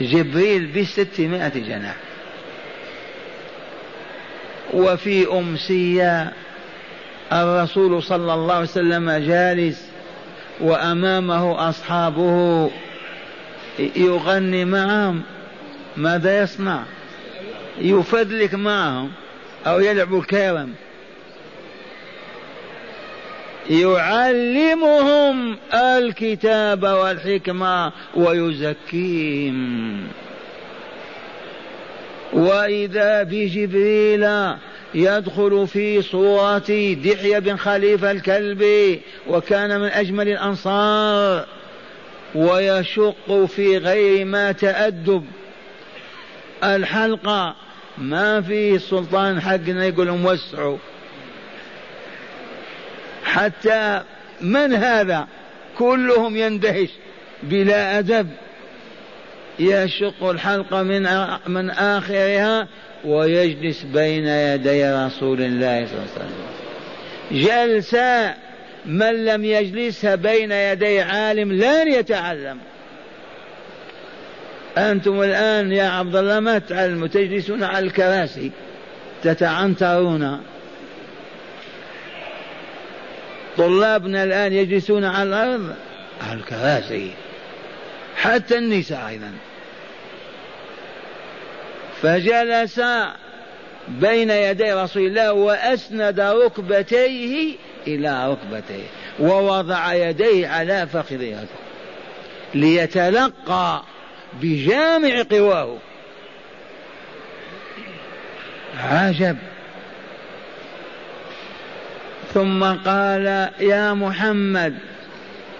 جبريل 0.00 0.66
بستمائة 0.66 1.48
جناح. 1.48 1.96
وفي 4.74 5.26
أمسية 5.32 6.32
الرسول 7.32 8.02
صلى 8.02 8.34
الله 8.34 8.54
عليه 8.54 8.64
وسلم 8.64 9.10
جالس 9.10 9.95
وأمامه 10.60 11.68
أصحابه 11.68 12.70
يغني 13.96 14.64
معهم. 14.64 15.22
ماذا 15.96 16.42
يصنع؟ 16.42 16.82
يفدلك 17.78 18.54
معهم 18.54 19.10
أو 19.66 19.80
يلعب 19.80 20.14
الكرم 20.18 20.74
يعلمهم 23.70 25.56
الكتاب 25.74 26.82
والحكمة 26.82 27.92
ويزكيهم. 28.14 30.02
وإذا 32.32 33.22
بجبريل 33.22 34.24
يدخل 34.96 35.66
في 35.66 36.02
صورة 36.02 36.94
دحية 37.04 37.38
بن 37.38 37.56
خليفة 37.56 38.10
الكلبي 38.10 39.00
وكان 39.28 39.80
من 39.80 39.88
أجمل 39.88 40.28
الأنصار 40.28 41.46
ويشق 42.34 43.44
في 43.44 43.78
غير 43.78 44.24
ما 44.24 44.52
تأدب. 44.52 45.24
الحلقة 46.64 47.54
ما 47.98 48.40
في 48.40 48.74
السلطان 48.74 49.40
حقنا 49.40 49.84
يقول 49.84 50.06
لهم 50.06 50.26
وسعوا. 50.26 50.78
حتى 53.24 54.02
من 54.40 54.74
هذا؟ 54.74 55.26
كلهم 55.78 56.36
يندهش 56.36 56.90
بلا 57.42 57.98
أدب. 57.98 58.28
يشق 59.58 60.24
الحلقة 60.24 60.82
من 60.82 61.02
من 61.46 61.70
آخرها 61.70 62.68
ويجلس 63.06 63.82
بين 63.82 64.26
يدي 64.26 64.90
رسول 64.90 65.40
الله 65.40 65.86
صلى 65.86 65.98
الله 65.98 66.10
عليه 66.16 66.24
وسلم. 66.24 66.46
جلسة 67.30 68.34
من 68.86 69.24
لم 69.24 69.44
يجلسها 69.44 70.14
بين 70.14 70.52
يدي 70.52 71.00
عالم 71.00 71.52
لن 71.52 71.92
يتعلم. 71.92 72.58
أنتم 74.78 75.22
الآن 75.22 75.72
يا 75.72 75.88
عبد 75.88 76.16
الله 76.16 76.40
ما 76.40 76.58
تعلموا 76.58 77.08
تجلسون 77.08 77.62
على 77.64 77.86
الكراسي 77.86 78.50
تتعنترون. 79.22 80.40
طلابنا 83.56 84.24
الآن 84.24 84.52
يجلسون 84.52 85.04
على 85.04 85.28
الأرض 85.28 85.74
على 86.28 86.40
الكراسي 86.40 87.10
حتى 88.16 88.58
النساء 88.58 89.08
أيضا. 89.08 89.32
فجلس 92.02 92.80
بين 93.88 94.30
يدي 94.30 94.72
رسول 94.72 95.06
الله 95.06 95.32
وأسند 95.32 96.20
ركبتيه 96.20 97.56
إلى 97.86 98.30
ركبتيه 98.30 98.84
ووضع 99.20 99.94
يديه 99.94 100.48
على 100.48 100.86
فخذه 100.86 101.46
ليتلقى 102.54 103.82
بجامع 104.42 105.22
قواه. 105.30 105.76
عجب. 108.78 109.36
ثم 112.34 112.64
قال 112.64 113.50
يا 113.60 113.92
محمد 113.94 114.78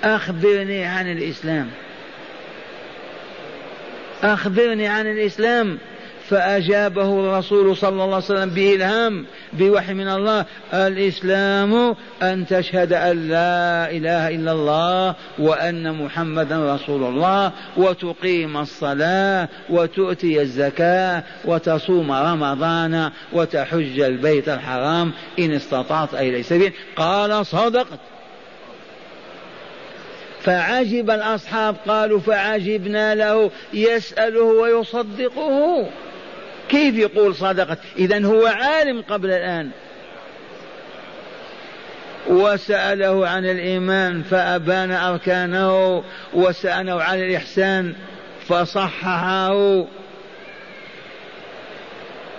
أخبرني 0.04 0.84
عن 0.84 1.12
الإسلام. 1.12 1.70
أخبرني 4.22 4.88
عن 4.88 5.06
الإسلام. 5.06 5.78
فأجابه 6.28 7.20
الرسول 7.20 7.76
صلى 7.76 7.88
الله 7.88 8.04
عليه 8.04 8.16
وسلم 8.16 8.50
بإلهام 8.50 9.26
بوحي 9.52 9.94
من 9.94 10.08
الله 10.08 10.44
الإسلام 10.74 11.94
أن 12.22 12.46
تشهد 12.46 12.92
أن 12.92 13.28
لا 13.28 13.90
إله 13.90 14.28
إلا 14.28 14.52
الله 14.52 15.14
وأن 15.38 16.04
محمدا 16.04 16.74
رسول 16.74 17.04
الله 17.04 17.52
وتقيم 17.76 18.56
الصلاة 18.56 19.48
وتؤتي 19.70 20.40
الزكاة 20.40 21.22
وتصوم 21.44 22.12
رمضان 22.12 23.10
وتحج 23.32 24.00
البيت 24.00 24.48
الحرام 24.48 25.12
إن 25.38 25.52
استطعت 25.52 26.14
إلى 26.14 26.42
سبيل 26.42 26.72
قال 26.96 27.46
صدقت 27.46 27.98
فعجب 30.40 31.10
الأصحاب 31.10 31.76
قالوا 31.88 32.20
فعجبنا 32.20 33.14
له 33.14 33.50
يسأله 33.74 34.42
ويصدقه. 34.42 35.86
كيف 36.68 36.94
يقول 36.94 37.34
صدقت 37.34 37.78
إذا 37.98 38.26
هو 38.26 38.46
عالم 38.46 39.02
قبل 39.02 39.30
الآن. 39.30 39.70
وسأله 42.28 43.28
عن 43.28 43.44
الإيمان 43.44 44.22
فأبان 44.22 44.92
أركانه 44.92 46.04
وسأله 46.34 47.02
عن 47.02 47.18
الإحسان 47.18 47.94
فصححه. 48.48 49.84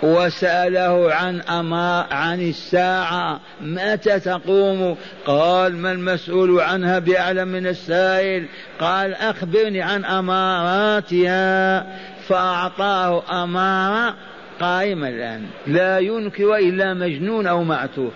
وسأله 0.04 1.14
عن 1.14 1.42
أما 1.42 2.08
عن 2.12 2.50
الساعة 2.50 3.40
متى 3.62 4.20
تقوم؟ 4.20 4.98
قال 5.26 5.78
ما 5.78 5.92
المسؤول 5.92 6.60
عنها 6.60 7.00
بأعلم 7.00 7.48
من 7.48 7.68
السائل؟ 7.68 8.46
قال 8.80 9.14
أخبرني 9.14 9.82
عن 9.82 10.06
أماراتها. 10.06 11.88
فأعطاه 12.28 13.44
أمارة 13.44 14.16
قائمة 14.60 15.10
الآن. 15.10 15.46
لا 15.68 16.00
ينكر 16.00 16.56
إلا 16.56 16.94
مجنون 16.94 17.48
أو 17.48 17.64
معتوه. 17.64 18.12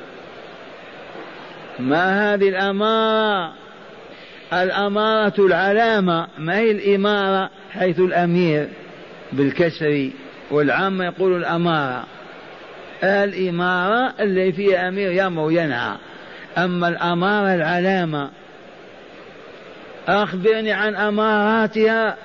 ما 1.80 2.34
هذه 2.34 2.50
الأمارة 2.50 3.54
الأمارة 4.54 5.46
العلامة. 5.46 6.28
ما 6.38 6.58
هي 6.58 6.72
الإمارة 6.72 7.50
حيث 7.72 8.00
الأمير 8.00 8.68
بالكسر 9.34 10.10
والعامة 10.52 11.06
يقول 11.06 11.38
الأمارة؟ 11.38 12.04
الإمارة 13.04 14.14
اللي 14.20 14.52
فيها 14.52 14.88
أمير 14.88 15.12
يأمر 15.12 15.42
وينهى. 15.42 15.96
أما 16.58 16.88
الأمارة 16.88 17.56
العلامة 17.56 18.30
أخبرني 20.08 20.72
عن 20.72 20.96
أماراتها. 20.96 22.18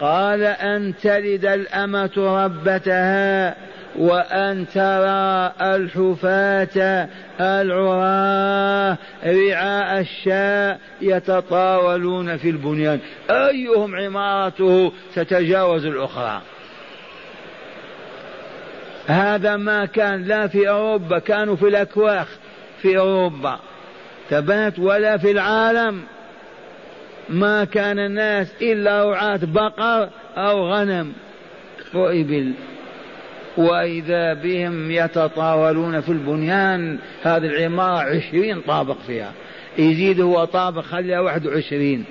قال 0.00 0.42
أن 0.42 0.94
تلد 1.02 1.44
الأمة 1.44 2.10
ربتها 2.16 3.56
وأن 3.98 4.66
ترى 4.74 5.52
الحفاة 5.74 7.08
العراة 7.40 8.98
رعاء 9.26 10.00
الشاء 10.00 10.78
يتطاولون 11.00 12.36
في 12.36 12.50
البنيان. 12.50 13.00
أيهم 13.30 13.96
عمارته؟ 13.96 14.92
تتجاوز 15.14 15.86
الأخرى. 15.86 16.40
هذا 19.06 19.56
ما 19.56 19.84
كان 19.84 20.24
لا 20.24 20.46
في 20.46 20.68
أوروبا 20.68 21.18
كانوا 21.18 21.56
في 21.56 21.68
الأكواخ 21.68 22.26
في 22.82 22.98
أوروبا. 22.98 23.58
تبات 24.30 24.78
ولا 24.78 25.16
في 25.16 25.30
العالم. 25.30 26.02
ما 27.30 27.64
كان 27.64 27.98
الناس 27.98 28.52
إلا 28.62 29.10
رعاة 29.10 29.40
بقر 29.42 30.08
أو 30.36 30.72
غنم. 30.72 31.12
وإبل 31.94 32.52
وإذا 33.56 34.34
بهم 34.34 34.90
يتطاولون 34.90 36.00
في 36.00 36.08
البنيان 36.08 36.98
هذه 37.22 37.46
العمارة 37.46 38.16
عشرين 38.16 38.60
طابق 38.60 38.96
فيها. 39.06 39.32
يزيد 39.78 40.20
هو 40.20 40.44
طابق 40.44 40.80
خليها 40.80 41.20
واحد 41.20 41.46
وعشرين 41.46 42.04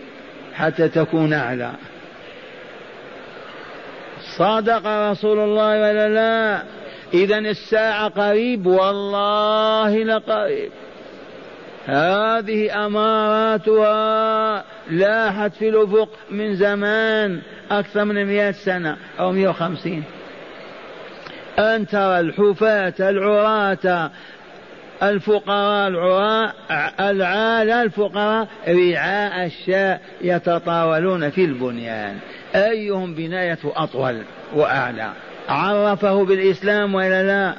حتى 0.54 0.90
تكون 0.90 1.34
أعلى. 1.34 1.72
صدق 4.38 4.88
رسول 5.12 5.40
الله 5.40 5.82
ولا 5.82 6.10
لا؟ 6.10 6.64
إذا 7.14 7.38
الساعة 7.38 8.08
قريب 8.08 8.66
والله 8.66 10.04
لقريب. 10.04 10.72
هذه 11.90 12.86
أماراتها 12.86 14.64
لاحت 14.90 15.54
في 15.54 15.70
الأفق 15.70 16.10
من 16.32 16.56
زمان 16.56 17.42
أكثر 17.72 18.06
من 18.06 18.26
مئة 18.26 18.52
سنة 18.52 18.98
أو 19.20 19.32
مئة 19.32 19.48
وخمسين. 19.48 20.04
أن 21.60 21.88
ترى 21.88 22.20
الحفاة 22.20 22.94
العراة 23.00 24.12
الفقراء 25.04 25.88
العراة 25.88 26.54
العالة 27.00 27.84
الفقراء 27.84 28.48
رعاء 28.68 29.46
الشاء 29.46 30.02
يتطاولون 30.22 31.30
في 31.30 31.46
البنيان. 31.46 32.18
أيهم 32.56 33.16
بنايته 33.16 33.72
أطول 33.76 34.22
وأعلى؟ 34.56 35.10
عرفه 35.50 36.26
بالإسلام 36.26 36.96
وإلا 36.96 37.24
لا؟ 37.24 37.54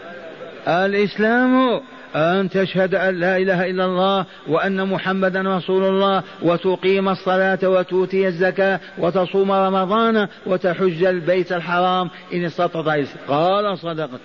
الإسلام 0.87 1.81
أن 2.17 2.49
تشهد 2.51 2.95
أن 2.95 3.21
لا 3.21 3.37
إله 3.37 3.71
إلا 3.71 3.85
الله 3.85 4.27
وأن 4.49 4.89
محمدا 4.89 5.57
رسول 5.57 5.85
الله 5.85 6.23
وتقيم 6.43 7.09
الصلاة 7.09 7.59
وتؤتي 7.63 8.27
الزكاة 8.27 8.81
وتصوم 8.99 9.53
رمضان 9.53 10.29
وتحج 10.47 11.05
البيت 11.05 11.53
الحرام 11.53 12.11
إن 12.35 12.45
استطعت 12.45 13.09
قال 13.29 13.79
صدقت. 13.79 14.21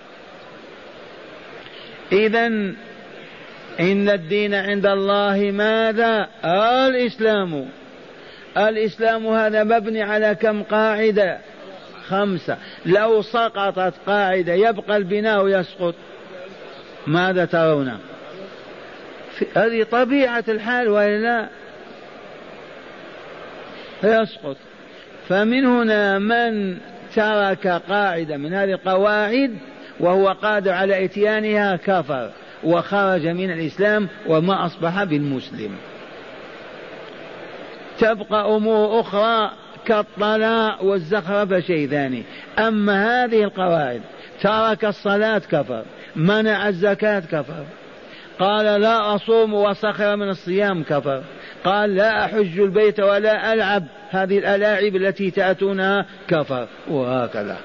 إذا 2.12 2.46
إن 3.80 4.08
الدين 4.08 4.54
عند 4.54 4.86
الله 4.86 5.50
ماذا؟ 5.54 6.28
الإسلام. 6.88 7.68
الإسلام 8.56 9.26
هذا 9.26 9.64
مبني 9.64 10.02
على 10.02 10.34
كم 10.34 10.62
قاعدة؟ 10.62 11.38
خمسة. 12.08 12.56
لو 12.86 13.22
سقطت 13.22 13.94
قاعدة 14.06 14.52
يبقى 14.52 14.96
البناء 14.96 15.48
يسقط. 15.48 15.94
ماذا 17.06 17.44
ترون؟ 17.44 17.98
هذه 19.56 19.82
طبيعة 19.82 20.44
الحال 20.48 20.88
وإلا 20.88 21.48
يسقط. 24.04 24.56
فمن 25.28 25.64
هنا 25.64 26.18
من 26.18 26.78
ترك 27.14 27.66
قاعدة 27.66 28.36
من 28.36 28.54
هذه 28.54 28.72
القواعد 28.72 29.58
وهو 30.00 30.28
قادر 30.28 30.72
على 30.72 31.04
إتيانها 31.04 31.76
كفر 31.76 32.30
وخرج 32.64 33.26
من 33.26 33.50
الإسلام 33.50 34.08
وما 34.26 34.66
أصبح 34.66 35.04
بالمسلم. 35.04 35.70
تبقى 37.98 38.56
أمور 38.56 39.00
أخرى 39.00 39.50
كالطلاق 39.86 40.84
والزخرفة 40.84 41.60
شيء 41.60 41.88
ثاني 41.88 42.22
أما 42.58 43.24
هذه 43.24 43.44
القواعد 43.44 44.00
ترك 44.42 44.84
الصلاة 44.84 45.38
كفر. 45.38 45.84
منع 46.16 46.68
الزكاة 46.68 47.20
كفر. 47.20 47.64
قال 48.38 48.80
لا 48.80 49.14
أصوم 49.14 49.54
وسخر 49.54 50.16
من 50.16 50.28
الصيام 50.28 50.82
كفر. 50.82 51.22
قال 51.64 51.94
لا 51.94 52.24
أحج 52.24 52.60
البيت 52.60 53.00
ولا 53.00 53.52
ألعب. 53.52 53.84
هذه 54.10 54.38
الألاعب 54.38 54.96
التي 54.96 55.30
تأتونها 55.30 56.06
كفر. 56.28 56.68
وهكذا. 56.88 57.58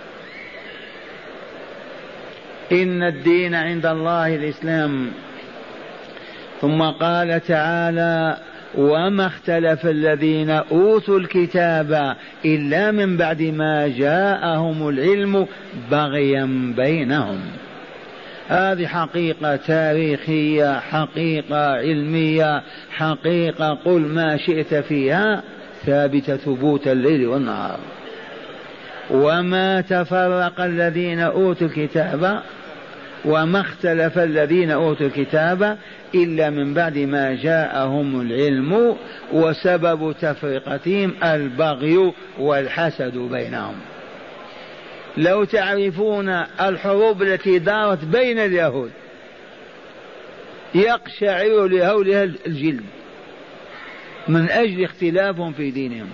إن 2.71 3.03
الدين 3.03 3.55
عند 3.55 3.85
الله 3.85 4.35
الإسلام. 4.35 5.11
ثم 6.61 6.81
قال 6.81 7.41
تعالى 7.47 8.37
وما 8.77 9.27
اختلف 9.27 9.85
الذين 9.85 10.49
أوتوا 10.49 11.19
الكتاب 11.19 12.15
إلا 12.45 12.91
من 12.91 13.17
بعد 13.17 13.41
ما 13.41 13.87
جاءهم 13.87 14.89
العلم 14.89 15.47
بغيا 15.91 16.73
بينهم. 16.77 17.41
هذه 18.51 18.87
حقيقة 18.87 19.55
تاريخية 19.55 20.79
حقيقة 20.79 21.71
علمية 21.71 22.63
حقيقة 22.91 23.73
قل 23.85 24.01
ما 24.01 24.37
شئت 24.37 24.73
فيها 24.75 25.43
ثابتة 25.85 26.37
ثبوت 26.37 26.87
الليل 26.87 27.27
والنهار. 27.27 27.79
وما 29.11 29.81
تفرق 29.81 30.61
الذين 30.61 31.19
أوتوا 31.19 31.67
الكتاب 31.67 32.41
وما 33.25 33.61
اختلف 33.61 34.17
الذين 34.17 34.71
أوتوا 34.71 35.07
الكتاب 35.07 35.77
إلا 36.15 36.49
من 36.49 36.73
بعد 36.73 36.97
ما 36.97 37.35
جاءهم 37.35 38.21
العلم 38.21 38.95
وسبب 39.33 40.15
تفرقتهم 40.21 41.13
البغي 41.23 42.13
والحسد 42.39 43.17
بينهم. 43.17 43.75
لو 45.17 45.43
تعرفون 45.43 46.29
الحروب 46.61 47.21
التي 47.21 47.59
دارت 47.59 48.05
بين 48.05 48.39
اليهود 48.39 48.91
يقشعر 50.75 51.67
لهولها 51.67 52.23
الجلد 52.23 52.85
من 54.27 54.49
أجل 54.49 54.83
اختلافهم 54.83 55.53
في 55.53 55.71
دينهم. 55.71 56.09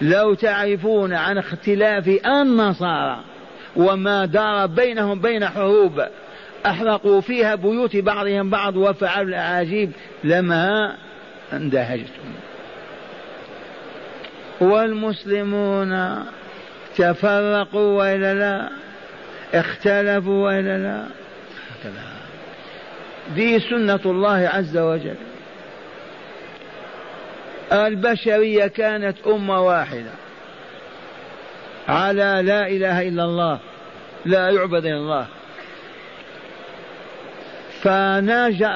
لو 0.00 0.34
تعرفون 0.34 1.12
عن 1.12 1.38
اختلاف 1.38 2.08
النصارى 2.26 3.24
وما 3.76 4.24
دار 4.24 4.66
بينهم 4.66 5.20
بين 5.20 5.48
حروب 5.48 6.02
أحرقوا 6.66 7.20
فيها 7.20 7.54
بيوت 7.54 7.96
بعضهم 7.96 8.50
بعض 8.50 8.76
وفعلوا 8.76 9.28
الأعاجيب 9.28 9.92
لما 10.24 10.96
اندهجتم 11.52 12.32
والمسلمون 14.60 16.24
تفرقوا 16.98 17.98
وإلا 17.98 18.34
لا؟ 18.34 18.68
اختلفوا 19.54 20.46
وإلا 20.46 20.78
لا؟ 20.78 21.04
هكذا. 21.70 22.02
دي 23.34 23.60
سنة 23.60 24.00
الله 24.06 24.50
عز 24.54 24.76
وجل. 24.76 25.16
البشرية 27.72 28.66
كانت 28.66 29.16
أمة 29.26 29.60
واحدة. 29.60 30.10
على 31.88 32.42
لا 32.44 32.68
إله 32.68 33.08
إلا 33.08 33.24
الله. 33.24 33.58
لا 34.24 34.50
يعبد 34.50 34.86
إلا 34.86 34.96
الله. 34.96 35.26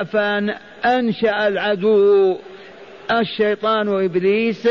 فأنشأ 0.05 1.49
العدو 1.49 2.39
الشيطان 3.11 3.89
وإبليس 3.89 4.69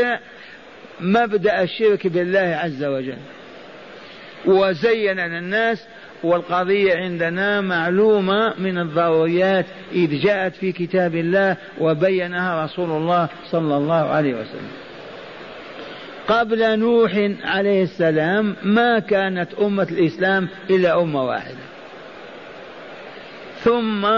مبدأ 1.00 1.62
الشرك 1.62 2.06
بالله 2.06 2.60
عز 2.64 2.84
وجل. 2.84 3.18
وزين 4.46 5.20
للناس 5.20 5.86
والقضية 6.22 6.96
عندنا 6.96 7.60
معلومة 7.60 8.54
من 8.58 8.78
الضروريات 8.78 9.66
إذ 9.92 10.20
جاءت 10.20 10.56
في 10.56 10.72
كتاب 10.72 11.14
الله 11.14 11.56
وبينها 11.80 12.64
رسول 12.64 12.90
الله 12.90 13.28
صلى 13.50 13.76
الله 13.76 14.08
عليه 14.08 14.34
وسلم. 14.34 14.70
قبل 16.28 16.78
نوح 16.78 17.30
عليه 17.44 17.82
السلام 17.82 18.56
ما 18.62 18.98
كانت 18.98 19.54
أمة 19.54 19.86
الإسلام 19.90 20.48
إلا 20.70 21.02
أمة 21.02 21.24
واحدة. 21.24 21.64
ثم 23.60 24.08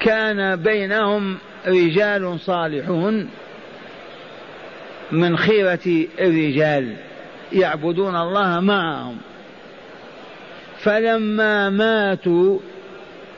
كان 0.00 0.56
بينهم 0.56 1.38
رجال 1.66 2.40
صالحون 2.40 3.30
من 5.12 5.36
خيرة 5.36 6.06
الرجال. 6.20 6.96
يعبدون 7.52 8.16
الله 8.16 8.60
معهم. 8.60 9.16
فلما 10.78 11.70
ماتوا 11.70 12.58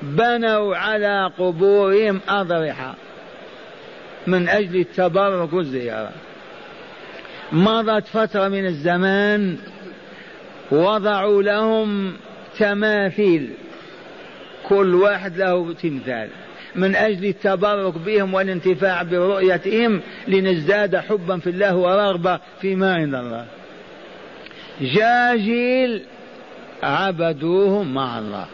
بنوا 0.02 0.76
على 0.76 1.30
قبورهم 1.38 2.20
أضرحة 2.28 2.94
من 4.26 4.48
أجل 4.48 4.80
التبرك 4.80 5.52
والزيارة. 5.52 6.12
مضت 7.52 8.06
فترة 8.06 8.48
من 8.48 8.66
الزمان 8.66 9.56
وضعوا 10.70 11.42
لهم 11.42 12.12
تماثيل 12.58 13.50
كل 14.68 14.94
واحد 14.94 15.36
له 15.36 15.72
تمثال. 15.72 16.28
من 16.74 16.96
أجل 16.96 17.24
التبرك 17.24 17.98
بهم 17.98 18.34
والانتفاع 18.34 19.02
برؤيتهم 19.02 20.00
لنزداد 20.28 20.96
حبا 20.96 21.38
في 21.38 21.50
الله 21.50 21.76
ورغبة 21.76 22.40
فيما 22.60 22.94
عند 22.94 23.14
الله. 23.14 23.46
جاء 24.80 25.36
جيل 25.36 26.02
عبدوهم 26.82 27.94
مع 27.94 28.18
الله. 28.18 28.46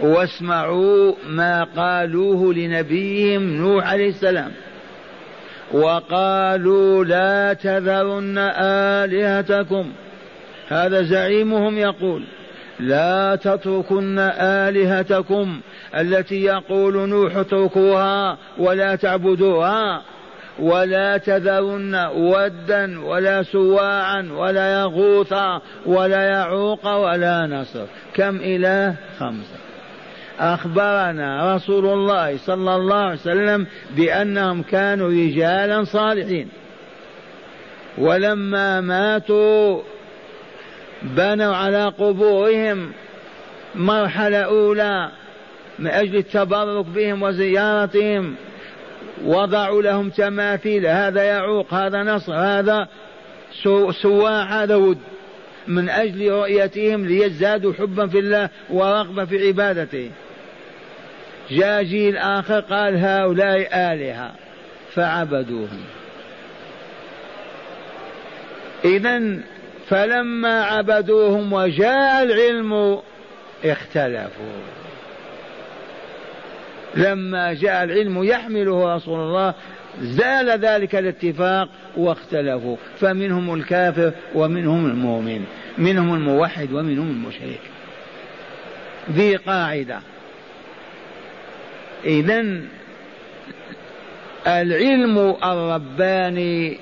واسمعوا 0.00 1.12
ما 1.28 1.64
قالوه 1.64 2.54
لنبيهم 2.54 3.42
نوح 3.42 3.92
عليه 3.92 4.08
السلام. 4.08 4.52
وقالوا 5.72 7.04
لا 7.04 7.52
تذرن 7.52 8.38
آلهتكم. 8.58 9.92
هذا 10.68 11.02
زعيمهم 11.02 11.78
يقول 11.78 12.22
لا 12.80 13.36
تتركن 13.36 14.18
آلهتكم 14.40 15.60
التي 15.94 16.44
يقول 16.44 17.08
نوح 17.08 17.36
اتركوها 17.36 18.38
ولا 18.58 18.96
تعبدوها. 18.96 20.02
ولا 20.58 21.16
تذرن 21.16 21.94
ودا 22.14 23.04
ولا 23.04 23.42
سواعا 23.42 24.28
ولا 24.32 24.80
يغوث 24.80 25.34
ولا 25.86 26.22
يعوق 26.22 26.86
ولا 26.86 27.46
نصر. 27.46 27.84
كم 28.14 28.36
إله؟ 28.36 28.94
خمسة. 29.18 29.56
أخبرنا 30.40 31.54
رسول 31.54 31.86
الله 31.86 32.36
صلى 32.36 32.76
الله 32.76 32.96
عليه 32.96 33.20
وسلم 33.20 33.66
بأنهم 33.96 34.62
كانوا 34.62 35.08
رجالا 35.08 35.84
صالحين. 35.84 36.48
ولما 37.98 38.80
ماتوا 38.80 39.82
بنوا 41.02 41.56
على 41.56 41.84
قبورهم 41.84 42.92
مرحلة 43.74 44.38
أولى 44.38 45.08
من 45.78 45.86
أجل 45.86 46.16
التبرك 46.16 46.84
بهم 46.84 47.22
وزيارتهم. 47.22 48.34
وضعوا 49.24 49.82
لهم 49.82 50.10
تماثيل. 50.10 50.86
هذا 50.86 51.22
يعوق 51.22 51.74
هذا 51.74 52.02
نصر 52.02 52.34
هذا 52.34 52.88
سواع 54.02 54.42
هذا 54.42 54.74
ود. 54.74 54.98
من 55.68 55.88
أجل 55.88 56.30
رؤيتهم 56.30 57.06
ليزدادوا 57.06 57.72
حبا 57.72 58.06
في 58.06 58.18
الله 58.18 58.48
ورغبة 58.70 59.24
في 59.24 59.46
عبادته. 59.46 60.10
جاء 61.50 61.82
جيل 61.82 62.16
آخر 62.16 62.60
قال 62.60 62.96
هؤلاء 62.96 63.68
آلهة. 63.72 64.32
فعبدوهم. 64.94 65.84
إذا 68.84 69.38
فلما 69.88 70.62
عبدوهم 70.62 71.52
وجاء 71.52 72.22
العلم 72.22 72.98
اختلفوا. 73.64 74.77
لما 76.96 77.52
جاء 77.52 77.84
العلم 77.84 78.24
يحمله 78.24 78.96
رسول 78.96 79.20
الله 79.20 79.54
زال 80.00 80.50
ذلك 80.50 80.94
الاتفاق 80.94 81.68
واختلفوا. 81.96 82.76
فمنهم 83.00 83.54
الكافر 83.54 84.12
ومنهم 84.34 84.86
المؤمن 84.86 85.44
منهم 85.78 86.14
الموحد 86.14 86.72
ومنهم 86.72 87.10
المشرك. 87.10 87.60
ذي 89.10 89.36
قاعدة. 89.36 90.00
اذا 92.04 92.60
العلم 94.46 95.36
الرباني 95.44 96.78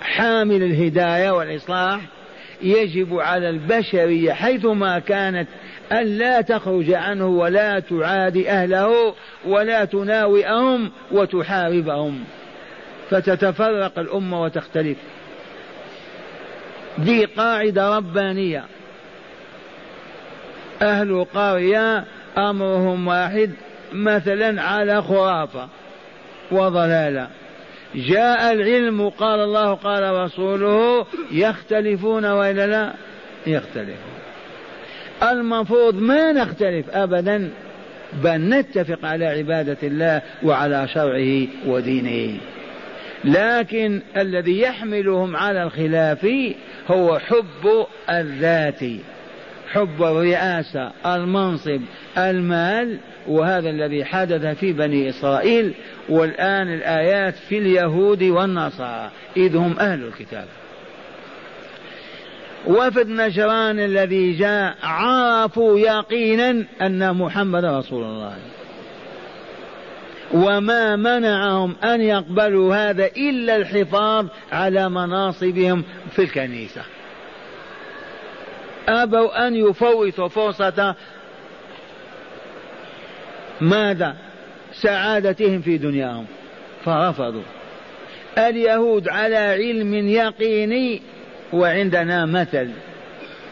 حامل 0.00 0.62
الهداية 0.62 1.30
والإصلاح 1.30 2.00
يجب 2.62 3.18
على 3.18 3.50
البشرية 3.50 4.32
حيثما 4.32 4.98
كانت 4.98 5.48
أن 5.92 6.06
لا 6.06 6.40
تخرج 6.40 6.92
عنه 6.92 7.26
ولا 7.26 7.80
تعادي 7.80 8.50
أهله 8.50 9.14
ولا 9.46 9.84
تناوئهم 9.84 10.90
وتحاربهم. 11.12 12.24
فتتفرق 13.10 13.98
الأمة 13.98 14.42
وتختلف. 14.42 14.98
دي 16.98 17.24
قاعدة 17.24 17.96
ربانية. 17.96 18.64
أهل 20.82 21.26
قرية 21.34 22.04
أمرهم 22.38 23.08
واحد 23.08 23.50
مثلا 23.92 24.62
على 24.62 25.02
خرافة 25.02 25.68
وضلالة. 26.50 27.28
جاء 27.94 28.52
العلم 28.52 29.08
قال 29.08 29.40
الله 29.40 29.74
قال 29.74 30.24
رسوله 30.24 31.06
يختلفون 31.32 32.24
وإلا 32.24 32.66
لا؟ 32.66 32.92
يختلفون. 33.46 34.15
المفروض 35.22 35.94
ما 35.94 36.32
نختلف 36.32 36.90
ابدا 36.90 37.50
بل 38.22 38.36
نتفق 38.36 39.04
على 39.04 39.26
عبادة 39.26 39.76
الله 39.82 40.22
وعلى 40.42 40.88
شرعه 40.88 41.46
ودينه. 41.66 42.40
لكن 43.24 44.02
الذي 44.16 44.60
يحملهم 44.60 45.36
على 45.36 45.62
الخلاف 45.62 46.26
هو 46.88 47.18
حب 47.18 47.86
الذات 48.10 48.80
حب 49.72 50.02
الرئاسة 50.02 50.92
المنصب 51.06 51.80
المال. 52.18 52.98
وهذا 53.28 53.70
الذي 53.70 54.04
حدث 54.04 54.58
في 54.58 54.72
بني 54.72 55.08
إسرائيل 55.08 55.74
والآن 56.08 56.74
الآيات 56.74 57.34
في 57.48 57.58
اليهود 57.58 58.22
والنصارى 58.22 59.10
إذ 59.36 59.56
هم 59.56 59.78
أهل 59.78 60.04
الكتاب. 60.04 60.46
وفد 62.66 63.08
نجران 63.08 63.80
الذي 63.80 64.32
جاء 64.32 64.76
عرفوا 64.82 65.78
يقينا 65.78 66.64
أن 66.82 67.16
محمد 67.16 67.64
رسول 67.64 68.04
الله. 68.04 68.36
وما 70.32 70.96
منعهم 70.96 71.76
أن 71.84 72.00
يقبلوا 72.00 72.74
هذا 72.74 73.06
إلا 73.06 73.56
الحفاظ 73.56 74.26
على 74.52 74.88
مناصبهم 74.88 75.84
في 76.10 76.22
الكنيسة. 76.22 76.82
أبوا 78.88 79.46
أن 79.46 79.54
يفوتوا 79.54 80.28
فرصة 80.28 80.94
ماذا؟ 83.60 84.16
سعادتهم 84.72 85.60
في 85.60 85.78
دنياهم. 85.78 86.26
فرفضوا. 86.84 87.42
اليهود 88.38 89.08
على 89.08 89.36
علم 89.36 89.94
يقيني 89.94 91.02
وعندنا 91.52 92.26
مثل 92.26 92.70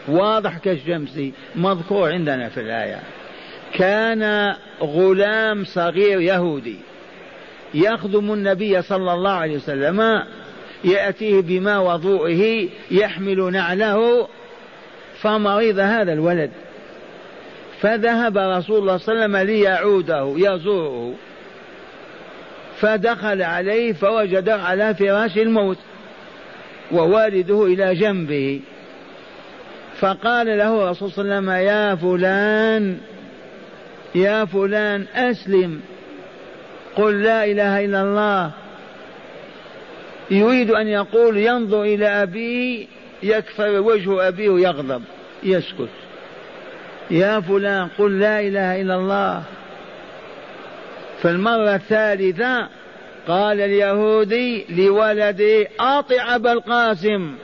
واضح 0.09 0.59
كالشمس 0.59 1.20
مذكور 1.57 2.12
عندنا 2.12 2.49
في 2.49 2.61
الآية. 2.61 2.99
كان 3.74 4.55
غلام 4.80 5.64
صغير 5.64 6.20
يهودي 6.20 6.76
يخدم 7.74 8.32
النبي 8.32 8.82
صلى 8.82 9.12
الله 9.12 9.30
عليه 9.30 9.57
وسلم 9.57 10.22
يأتيه 10.84 11.40
بما 11.40 11.78
وضوئه 11.78 12.68
يحمل 12.90 13.53
نعله 13.53 14.28
فمرض 15.20 15.78
هذا 15.78 16.12
الولد. 16.12 16.51
فذهب 17.80 18.38
رسول 18.38 18.78
الله 18.78 18.97
صلى 18.97 19.12
الله 19.14 19.38
عليه 19.38 19.45
وسلم 19.45 19.57
ليعوده 19.57 20.34
يزوره. 20.36 21.14
فدخل 22.80 23.42
عليه 23.42 23.92
فوجده 23.92 24.57
على 24.57 24.95
فراش 24.95 25.38
الموت. 25.38 25.78
ووالده 26.93 27.66
إلى 27.66 27.95
جنبه. 27.95 28.61
فقال 30.01 30.47
له 30.47 30.85
الرسول 30.85 31.11
صلى 31.11 31.22
الله 31.22 31.35
عليه 31.35 31.43
وسلم 31.43 31.51
يا 31.51 31.95
فلان 31.95 32.99
يا 34.14 34.45
فلان 34.45 35.07
أسلم. 35.14 35.80
قل 36.97 37.22
لا 37.22 37.45
إله 37.45 37.85
إلا 37.85 38.03
الله. 38.03 38.51
يريد 40.30 40.70
أن 40.70 40.89
يقول 40.89 41.37
ينظر 41.37 41.82
إلى 41.82 42.07
أبيه 42.07 42.87
يكفر 43.22 43.80
وجه 43.80 44.28
أبيه 44.28 44.68
يغضب 44.68 45.03
يسكت. 45.43 45.89
يا 47.11 47.41
فلان 47.41 47.89
قل 47.99 48.20
لا 48.20 48.41
إله 48.41 48.80
إلا 48.80 48.95
الله. 48.95 49.43
فالمرة 51.22 51.74
الثالثة 51.74 52.68
قال 53.29 53.61
اليهودي 53.61 54.64
لولده 54.68 55.68
أطع 55.81 56.35
أبا 56.35 56.53
القاسم. 56.53 57.35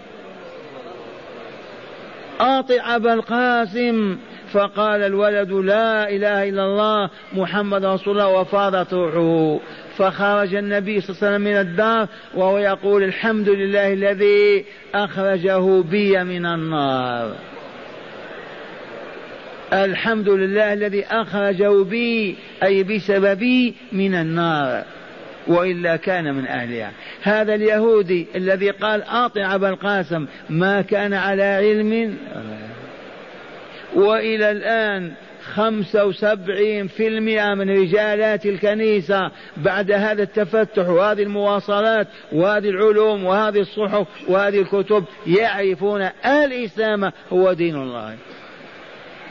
أطع 2.40 2.96
أبا 2.96 3.14
القاسم. 3.14 4.18
فقال 4.52 5.02
الولد 5.02 5.52
لا 5.52 6.10
إله 6.10 6.48
إلا 6.48 6.64
الله 6.64 7.10
محمد 7.32 7.84
رسول 7.84 8.20
الله 8.20 8.40
وفاضت 8.40 8.94
روحه 8.94 9.64
فخرج 9.96 10.54
النبي 10.54 11.00
صلى 11.00 11.10
الله 11.10 11.26
عليه 11.26 11.36
وسلم 11.36 11.40
من 11.40 11.56
الدار 11.56 12.08
وهو 12.34 12.58
يقول 12.58 13.02
الحمد 13.02 13.48
لله 13.48 13.92
الذي 13.92 14.64
أخرجه 14.94 15.82
بي 15.82 16.24
من 16.24 16.46
النار. 16.46 17.34
الحمد 19.72 20.28
لله 20.28 20.72
الذي 20.72 21.04
أخرجه 21.06 21.84
بي 21.84 22.36
أي 22.62 22.82
بسببي 22.82 23.74
من 23.92 24.14
النار. 24.14 24.84
وإلا 25.50 25.96
كان 25.96 26.34
من 26.34 26.46
أهلها. 26.46 26.92
هذا 27.22 27.54
اليهودي 27.54 28.26
الذي 28.34 28.70
قال 28.70 29.02
أطع 29.02 29.54
أبا 29.54 29.68
القاسم 29.68 30.26
ما 30.50 30.82
كان 30.82 31.14
على 31.14 31.42
علم. 31.42 32.16
وإلى 33.94 34.50
الآن 34.50 35.12
خمسة 35.54 36.04
وسبعين 36.04 36.86
في 36.86 37.08
المئة 37.08 37.54
من 37.54 37.70
رجالات 37.70 38.46
الكنيسة 38.46 39.30
بعد 39.56 39.92
هذا 39.92 40.22
التفتح 40.22 40.88
وهذه 40.88 41.22
المواصلات 41.22 42.06
وهذه 42.32 42.68
العلوم 42.68 43.24
وهذه 43.24 43.60
الصحف 43.60 44.06
وهذه 44.28 44.60
الكتب 44.60 45.04
يعرفون 45.26 46.08
الإسلام 46.26 47.12
هو 47.32 47.52
دين 47.52 47.76
الله. 47.76 48.14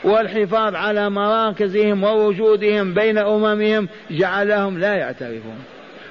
والحفاظ 0.04 0.74
على 0.74 1.10
مراكزهم 1.10 2.04
ووجودهم 2.04 2.94
بين 2.94 3.18
أممهم 3.18 3.88
جعلهم 4.10 4.78
لا 4.78 4.94
يعترفون. 4.94 5.58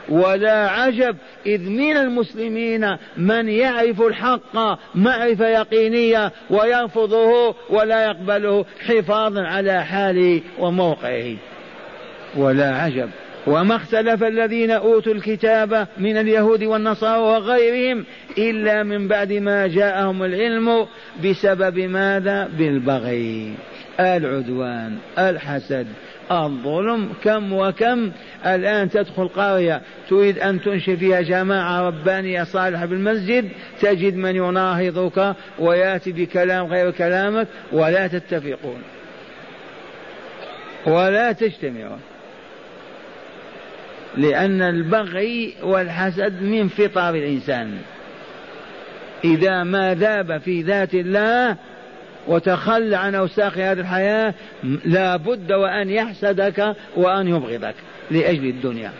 ولا 0.09 0.69
عجب 0.69 1.15
إذ 1.45 1.69
من 1.69 1.97
المسلمين 1.97 2.97
من 3.17 3.49
يعرف 3.49 4.01
الحق 4.01 4.79
معرفة 4.95 5.47
يقينية 5.47 6.31
ويرفضه 6.49 7.55
ولا 7.69 8.05
يقبله 8.05 8.65
حفاظا 8.87 9.41
على 9.41 9.85
حاله 9.85 10.41
وموقعه. 10.59 11.35
ولا 12.37 12.75
عجب. 12.75 13.09
وما 13.47 13.75
اختلف 13.75 14.23
الذين 14.23 14.71
أوتوا 14.71 15.13
الكتاب 15.13 15.87
من 15.97 16.17
اليهود 16.17 16.63
والنصارى 16.63 17.21
وغيرهم 17.21 18.05
إلا 18.37 18.83
من 18.83 19.07
بعد 19.07 19.33
ما 19.33 19.67
جاءهم 19.67 20.23
العلم 20.23 20.87
بسبب 21.23 21.79
ماذا؟ 21.79 22.49
بالبغي. 22.57 23.53
العدوان 23.99 24.97
الحسد 25.17 25.87
الظلم 26.31 27.09
كم 27.23 27.53
وكم 27.53 28.11
الآن 28.45 28.89
تدخل 28.89 29.27
قرية 29.27 29.81
تريد 30.09 30.39
أن 30.39 30.61
تنشئ 30.61 30.97
فيها 30.97 31.21
جماعة 31.21 31.81
ربانية 31.81 32.43
صالحة 32.43 32.85
بالمسجد 32.85 33.49
تجد 33.81 34.15
من 34.15 34.35
يناهضك 34.35 35.35
ويأتي 35.59 36.11
بكلام 36.11 36.65
غير 36.65 36.91
كلامك 36.91 37.47
ولا 37.71 38.07
تتفقون. 38.07 38.81
ولا 40.85 41.31
تجتمعون. 41.31 41.99
لأن 44.17 44.61
البغي 44.61 45.53
والحسد 45.63 46.41
من 46.41 46.67
فطر 46.67 47.09
الإنسان. 47.09 47.77
إذا 49.23 49.63
ما 49.63 49.95
ذاب 49.95 50.37
في 50.37 50.61
ذات 50.61 50.93
الله 50.93 51.55
وتخلى 52.27 52.95
عن 52.95 53.15
أوساخ 53.15 53.57
هذه 53.57 53.79
الحياة 53.79 54.33
لا 54.85 55.15
بد 55.15 55.51
وأن 55.51 55.89
يحسدك 55.89 56.75
وأن 56.95 57.27
يبغضك. 57.27 57.75
لأجل 58.11 58.45
الدنيا. 58.45 58.91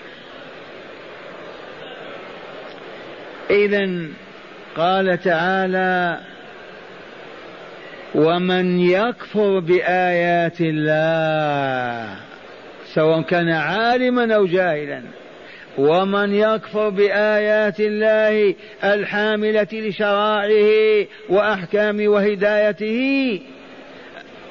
إذا 3.49 4.07
قال 4.78 5.20
تعالى 5.22 6.20
ومن 8.16 8.80
يكفر 8.80 9.60
بآيات 9.60 10.57
الله 10.62 12.16
سواء 12.93 13.22
كان 13.22 13.49
عالما 13.49 14.36
أو 14.36 14.45
جاهلا 14.45 15.01
ومن 15.78 16.36
يكفر 16.36 16.89
بآيات 16.89 17.80
الله 17.80 18.55
الحاملة 18.84 19.68
لشرائعه 19.74 21.07
وأحكام 21.30 22.07
وهدايته 22.07 23.41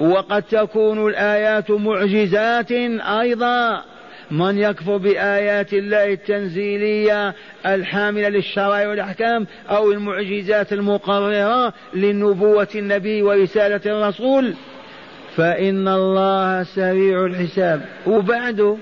وقد 0.00 0.42
تكون 0.42 1.08
الآيات 1.08 1.70
معجزات 1.70 2.72
أيضا. 3.20 3.84
من 4.30 4.58
يكفر 4.58 4.96
بآيات 4.96 5.72
الله 5.72 6.12
التنزيلية 6.12 7.34
الحاملة 7.66 8.28
للشرائع 8.28 8.88
والأحكام 8.88 9.46
أو 9.70 9.92
المعجزات 9.92 10.72
المقررة 10.72 11.72
لنبوة 11.94 12.68
النبي 12.74 13.22
ورسالة 13.22 13.80
الرسول 13.86 14.54
فإن 15.36 15.88
الله 15.88 16.62
سريع 16.62 17.24
الحساب. 17.24 17.84
وبعده 18.06 18.76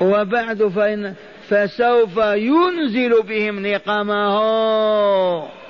وبعد 0.00 0.62
فإن 0.76 1.14
فسوف 1.48 2.16
ينزل 2.16 3.22
بهم 3.22 3.66
نقمه. 3.66 5.61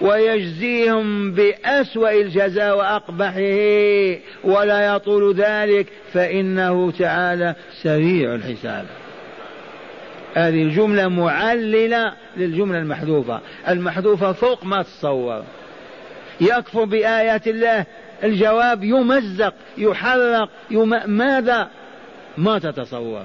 ويجزيهم 0.00 1.32
بأسوأ 1.32 2.10
الجزاء 2.10 2.76
وأقبحه 2.76 4.18
ولا 4.44 4.94
يطول 4.94 5.34
ذلك 5.34 5.86
فإنه 6.12 6.90
تعالى 6.90 7.54
سريع 7.82 8.34
الحساب. 8.34 8.86
هذه 10.34 10.62
الجملة 10.62 11.08
معللة 11.08 12.12
للجملة 12.36 12.78
المحذوفة. 12.78 13.40
المحذوفة 13.68 14.32
فوق 14.32 14.64
ما 14.64 14.82
تصور 14.82 15.44
يكفر 16.40 16.84
بآيات 16.84 17.48
الله 17.48 17.86
الجواب 18.24 18.84
يمزق 18.84 19.54
يحرق 19.78 20.48
يم... 20.70 21.00
ماذا؟ 21.06 21.68
ما 22.38 22.58
تتصور. 22.58 23.24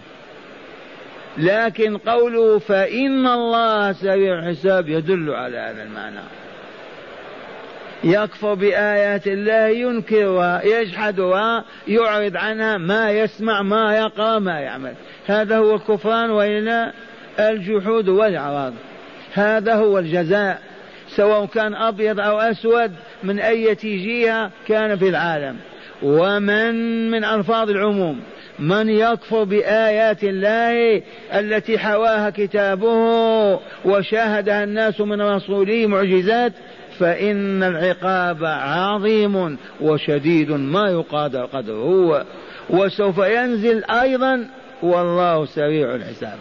لكن 1.38 1.98
قوله 1.98 2.60
فإن 2.60 3.28
الله 3.28 3.92
سريع 3.92 4.40
الحساب 4.40 4.90
يدل 4.90 5.30
على 5.30 5.58
هذا 5.58 5.84
المعنى. 5.84 6.41
يكفر 8.04 8.54
بآيات 8.54 9.28
الله 9.28 9.68
ينكرها 9.68 10.62
يجحدها 10.64 11.66
يعرض 11.88 12.38
عنها 12.38 12.78
ما 12.78 13.12
يسمع 13.12 13.62
ما 13.62 13.98
يقرأ 13.98 14.40
ما 14.40 14.60
يعمل. 14.60 14.94
هذا 15.28 15.58
هو 15.58 15.76
الكفران 15.76 16.30
وإلا 16.30 16.92
الجحود 17.40 18.10
والإعراض 18.10 18.74
هذا 19.34 19.76
هو 19.76 20.00
الجزاء 20.00 20.62
سواء 21.08 21.46
كان 21.46 21.76
أبيض 21.76 22.20
أو 22.20 22.40
أسود 22.40 22.92
من 23.24 23.40
أي 23.40 23.76
جهة 23.84 24.52
كان 24.68 24.98
في 24.98 25.10
العالم. 25.10 25.58
ومن 26.04 27.12
من 27.12 27.24
ألفاظ 27.24 27.70
العموم 27.70 28.20
من 28.60 28.90
يكفر 28.90 29.44
بآيات 29.44 30.24
الله 30.24 31.02
التي 31.34 31.80
حواها 31.80 32.30
كتابه 32.30 33.60
وشاهدها 33.86 34.64
الناس 34.64 35.02
من 35.02 35.22
رسوله 35.22 35.88
معجزات 35.88 36.54
فإن 37.02 37.64
العقاب 37.64 38.46
عظيم 38.46 39.58
وشديد 39.82 40.52
ما 40.52 40.90
يقادر 40.90 41.46
قدره 41.46 42.26
وسوف 42.70 43.18
ينزل 43.18 43.84
أيضا 43.84 44.48
والله 44.84 45.46
سريع 45.46 45.96
الحساب. 45.96 46.38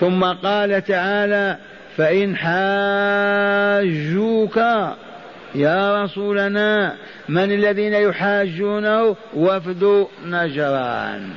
ثم 0.00 0.24
قال 0.24 0.84
تعالى 0.84 1.56
فإن 1.96 2.36
حاجوك 2.36 4.56
يا 5.54 6.04
رسولنا 6.04 6.94
من 7.28 7.52
الذين 7.52 7.92
يحاجونه 7.92 9.16
وفد 9.34 10.06
نجران. 10.26 11.30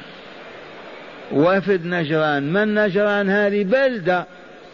وفد 1.32 1.86
نجران. 1.86 2.54
من 2.54 2.74
نجران 2.74 3.30
هذه؟ 3.30 3.64
بلدة 3.64 4.26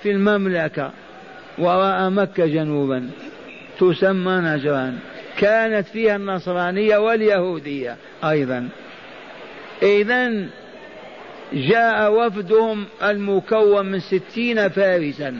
في 0.04 0.12
المملكة. 0.12 0.92
وراء 1.58 2.10
مكة 2.10 2.46
جنوبا 2.46 3.10
تسمى 3.80 4.34
نجران. 4.34 4.98
كانت 5.38 5.88
فيها 5.88 6.16
النصرانية 6.16 6.98
واليهودية 6.98 7.96
أيضا. 8.24 8.68
إذا 9.84 10.46
جاء 11.54 12.14
وفدهم 12.14 12.86
المكون 13.04 13.86
من 13.86 14.00
ستين 14.00 14.70
فارسا. 14.70 15.36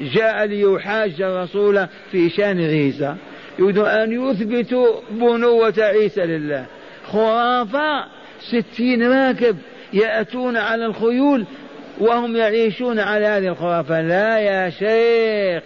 جاء 0.00 0.44
ليحاج 0.44 1.22
الرسول 1.22 1.86
في 2.10 2.30
شأن 2.30 2.60
عيسى. 2.60 3.14
يريد 3.58 3.78
أن 3.78 4.12
يثبتوا 4.12 5.00
بنوة 5.10 5.74
عيسى 5.78 6.26
لله. 6.26 6.66
خرافة 7.04 8.04
ستين 8.40 9.12
راكب 9.12 9.56
يأتون 9.92 10.56
على 10.56 10.86
الخيول 10.86 11.44
وهم 12.00 12.36
يعيشون 12.36 12.98
على 12.98 13.26
هذه 13.26 13.48
الخرافة 13.48 14.00
لا 14.00 14.38
يا 14.38 14.70
شيخ 14.70 15.62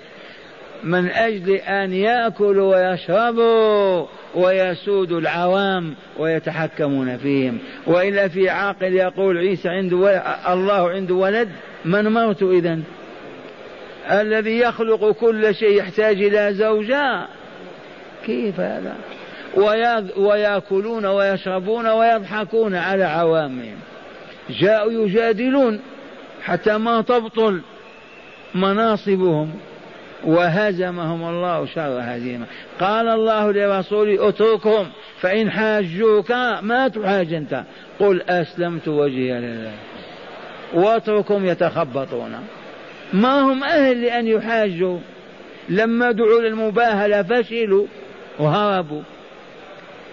من 0.84 1.08
أجل 1.08 1.50
أن 1.54 1.92
يأكلوا 1.92 2.76
ويشربوا 2.76 4.06
ويسود 4.34 5.12
العوام 5.12 5.94
ويتحكمون 6.18 7.16
فيهم. 7.16 7.58
وإلا 7.86 8.28
في 8.28 8.48
عاقل 8.48 8.94
يقول 8.94 9.38
عيسى 9.38 9.68
عنده 9.68 10.22
الله 10.52 10.90
عنده 10.90 11.14
ولد 11.14 11.48
من 11.84 12.12
موت 12.12 12.42
إذا 12.42 12.78
الذي 14.10 14.58
يخلق 14.58 15.10
كل 15.10 15.54
شيء 15.54 15.78
يحتاج 15.78 16.22
إلى 16.22 16.54
زوجة. 16.54 17.26
كيف 18.26 18.60
هذا؟ 18.60 18.96
ويأكلون 20.16 21.06
ويشربون 21.06 21.86
ويضحكون 21.86 22.74
على 22.74 23.04
عوامهم. 23.04 23.76
جاءوا 24.50 24.92
يجادلون. 24.92 25.80
حتى 26.44 26.78
ما 26.78 27.00
تبطل 27.00 27.60
مناصبهم 28.54 29.50
وهزمهم. 30.24 31.28
الله 31.28 31.66
شر 31.66 31.98
هزيمة. 32.02 32.46
قال 32.80 33.08
الله 33.08 33.52
لرسوله 33.52 34.28
اتركهم 34.28 34.86
فإن 35.20 35.50
حاجوك 35.50 36.32
ما 36.62 36.88
تحاج 36.88 37.32
أنت. 37.32 37.64
قل 38.00 38.22
أسلمت 38.22 38.88
وجهي 38.88 39.40
لله. 39.40 39.72
واتركهم 40.74 41.46
يتخبطون. 41.46 42.32
ما 43.12 43.40
هم 43.40 43.64
أهل 43.64 44.02
لأن 44.02 44.26
يحاجوا. 44.26 44.98
لما 45.68 46.10
دعوا 46.10 46.40
للمباهلة 46.40 47.22
فشلوا 47.22 47.86
وهربوا. 48.38 49.02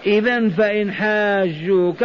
إذا 0.06 0.48
فإن 0.48 0.92
حاجوك 0.92 2.04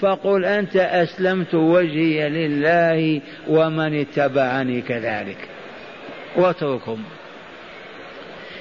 فقل 0.00 0.44
أنت 0.44 0.76
أسلمت 0.76 1.54
وجهي 1.54 2.28
لله 2.28 3.20
ومن 3.48 4.00
اتبعني 4.00 4.82
كذلك. 4.82 5.48
واتركهم. 6.36 7.04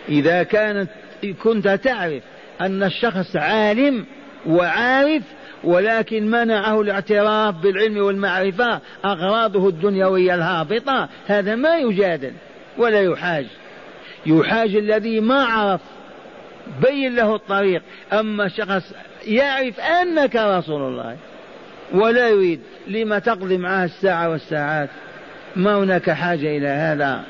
إذا 0.09 0.43
كانت 0.43 0.89
كنت 1.43 1.67
تعرف 1.67 2.23
أن 2.61 2.83
الشخص 2.83 3.35
عالم 3.35 4.05
وعارف 4.45 5.23
ولكن 5.63 6.31
منعه 6.31 6.81
الاعتراف 6.81 7.55
بالعلم 7.55 7.97
والمعرفة 7.97 8.81
أغراضه 9.05 9.67
الدنيوية 9.69 10.35
الهابطة 10.35 11.09
هذا 11.27 11.55
ما 11.55 11.77
يجادل 11.77 12.33
ولا 12.77 13.01
يحاج. 13.01 13.45
يحاج 14.25 14.75
الذي 14.75 15.19
ما 15.19 15.43
عرف. 15.43 15.81
بين 16.81 17.15
له 17.15 17.35
الطريق. 17.35 17.81
أما 18.13 18.47
شخص 18.47 18.93
يعرف 19.27 19.79
أنك 19.79 20.35
رسول 20.35 20.81
الله 20.81 21.17
ولا 21.93 22.29
يريد 22.29 22.59
لما 22.87 23.19
تقضي 23.19 23.57
معه 23.57 23.83
الساعة 23.83 24.29
والساعات 24.29 24.89
ما 25.55 25.75
هناك 25.75 26.09
حاجة 26.09 26.57
إلى 26.57 26.67
هذا. 26.67 27.23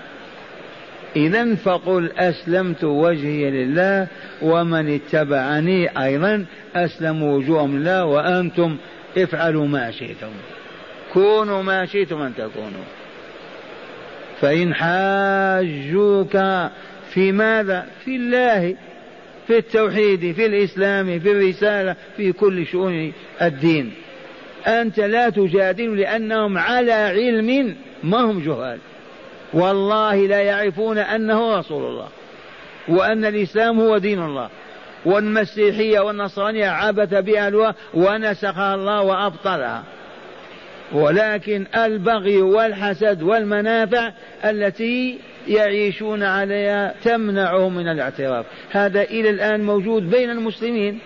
إذا 1.15 1.55
فقل 1.55 2.11
أسلمت 2.17 2.83
وجهي 2.83 3.51
لله 3.51 4.07
ومن 4.41 4.95
اتبعني 4.95 6.03
أيضا 6.03 6.45
أسلم 6.75 7.23
وجوههم 7.23 7.79
لله 7.79 8.05
وأنتم 8.05 8.77
افعلوا 9.17 9.67
ما 9.67 9.91
شئتم. 9.91 10.31
كونوا 11.13 11.63
ما 11.63 11.85
شئتم 11.85 12.21
أن 12.21 12.35
تكونوا. 12.35 12.85
فإن 14.41 14.73
حاجوك 14.73 16.37
في 17.09 17.31
ماذا؟ 17.31 17.85
في 18.05 18.15
الله. 18.15 18.75
في 19.49 19.57
التوحيد 19.57 20.35
في 20.35 20.45
الإسلام 20.45 21.19
في 21.19 21.31
الرسالة 21.31 21.95
في 22.17 22.31
كل 22.31 22.65
شؤون 22.65 23.13
الدين. 23.41 23.93
أنت 24.67 24.99
لا 24.99 25.29
تجادل 25.29 25.99
لأنهم 25.99 26.57
على 26.57 26.93
علم 26.93 27.75
ما 28.03 28.17
هم 28.17 28.39
جهال. 28.39 28.79
والله 29.53 30.15
لا 30.15 30.41
يعرفون 30.41 30.97
أنه 30.97 31.57
رسول 31.57 31.85
الله 31.85 32.07
وأن 32.87 33.25
الإسلام 33.25 33.79
هو 33.79 33.97
دين 33.97 34.23
الله. 34.23 34.49
والمسيحية 35.05 35.99
والنصرانية 35.99 36.67
عبث 36.67 37.13
بها 37.13 37.75
ونسخها 37.93 38.75
الله 38.75 39.01
وأبطلها. 39.01 39.83
ولكن 40.91 41.65
البغي 41.75 42.41
والحسد 42.41 43.23
والمنافع 43.23 44.11
التي 44.45 45.19
يعيشون 45.47 46.23
عليها 46.23 46.95
تمنعهم 47.03 47.75
من 47.75 47.87
الاعتراف. 47.87 48.45
هذا 48.71 49.01
إلى 49.01 49.29
الآن 49.29 49.63
موجود 49.63 50.09
بين 50.09 50.29
المسلمين. 50.29 50.99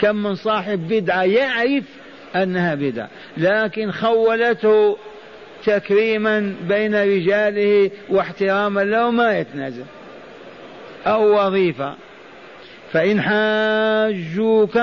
كم 0.00 0.16
من 0.16 0.34
صاحب 0.34 0.88
بدعة 0.88 1.22
يعرف 1.22 1.84
أنها 2.36 2.74
بدعة 2.74 3.08
لكن 3.36 3.90
خولته 3.90 4.96
تكريما 5.64 6.54
بين 6.68 6.94
رجاله 6.94 7.90
واحتراما 8.08 8.80
له 8.80 9.10
ما 9.10 9.38
يتنازل. 9.38 9.84
أو 11.06 11.46
وظيفة. 11.46 11.94
فإن 12.92 13.20
حاجوك 13.20 14.78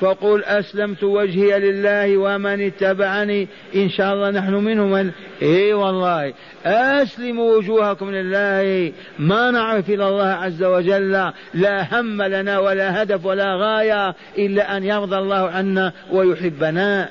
فقل 0.00 0.44
أسلمت 0.44 1.04
وجهي 1.04 1.58
لله 1.58 2.16
ومن 2.16 2.66
اتبعني 2.66 3.48
إن 3.74 3.88
شاء 3.88 4.14
الله 4.14 4.30
نحن 4.30 4.54
منهم 4.54 5.12
إي 5.42 5.72
والله 5.72 6.34
أسلموا 6.66 7.56
وجوهكم 7.56 8.10
لله 8.10 8.92
ما 9.18 9.50
نعرف 9.50 9.90
إلى 9.90 10.08
الله 10.08 10.26
عز 10.26 10.62
وجل 10.62 11.32
لا 11.54 12.00
هم 12.00 12.22
لنا 12.22 12.58
ولا 12.58 13.02
هدف 13.02 13.24
ولا 13.24 13.56
غاية 13.56 14.14
إلا 14.38 14.76
أن 14.76 14.84
يرضى 14.84 15.18
الله 15.18 15.50
عنا 15.50 15.92
ويحبنا. 16.10 17.08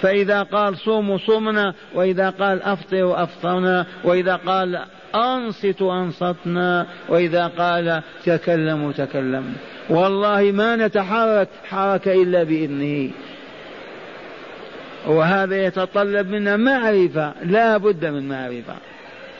فإذا 0.00 0.42
قال 0.42 0.78
صوموا 0.78 1.18
صمنا 1.18 1.74
وإذا 1.94 2.30
قال 2.30 2.62
أفطروا 2.62 3.22
أفطرنا 3.22 3.86
وإذا 4.04 4.36
قال 4.36 4.84
أنصتوا 5.14 5.94
أنصتنا 5.94 6.86
وإذا 7.08 7.46
قال 7.46 8.02
تكلموا 8.24 8.92
تكلمنا 8.92 9.54
والله 9.90 10.42
ما 10.42 10.76
نتحرك 10.76 11.48
حركة 11.68 12.22
إلا 12.22 12.42
بإذنه. 12.42 13.10
وهذا 15.06 15.64
يتطلب 15.64 16.28
منا 16.28 16.56
معرفة 16.56 17.32
لا 17.42 17.76
بد 17.76 18.04
من 18.04 18.28
معرفة. 18.28 18.74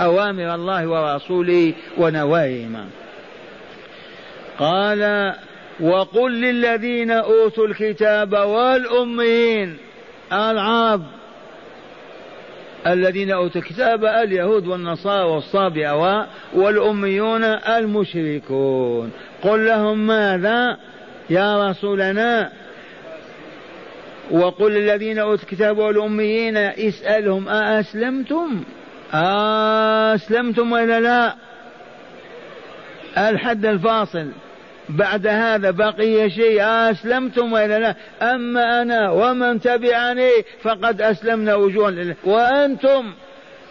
أوامر 0.01 0.55
الله 0.55 0.87
ورسوله 0.87 1.75
ونواهيهما 1.99 2.87
قال 4.59 5.35
وقل 5.81 6.41
للذين 6.41 7.11
أوتوا 7.11 7.67
الكتاب 7.67 8.33
والأميين 8.33 9.77
العرب 10.33 11.03
الذين 12.89 13.31
أوتوا 13.31 13.61
الكتاب 13.61 14.05
اليهود 14.05 14.67
والنصارى 14.67 15.25
والصابئة 15.25 16.27
والأميون 16.55 17.45
المشركون. 17.45 19.13
قل 19.43 19.67
لهم 19.67 20.07
ماذا؟ 20.07 20.77
يا 21.31 21.71
رسولنا. 21.71 22.53
وقل 24.31 24.73
للذين 24.73 25.19
أوتوا 25.19 25.45
الكتاب 25.45 25.79
والأميين 25.79 26.57
اسألهم 26.57 27.49
أأسلمتم؟ 27.49 28.65
أسلمتم 30.15 30.73
ولا 30.73 31.01
لا؟ 31.01 31.35
الحد 33.31 33.67
الفاصل. 33.67 34.29
بعد 34.89 35.27
هذا 35.27 35.71
بقي 35.71 36.31
شيء 36.31 36.63
أسلمتم 36.63 37.53
وإلا 37.53 37.79
لا؟ 37.79 37.95
أما 38.35 38.83
أنا 38.83 39.11
ومن 39.11 39.61
تبعني 39.61 40.31
فقد 40.63 41.03
أسلمنا 41.03 41.55
وجوها 41.55 41.91
لله. 41.91 42.15
وأنتم 42.25 43.13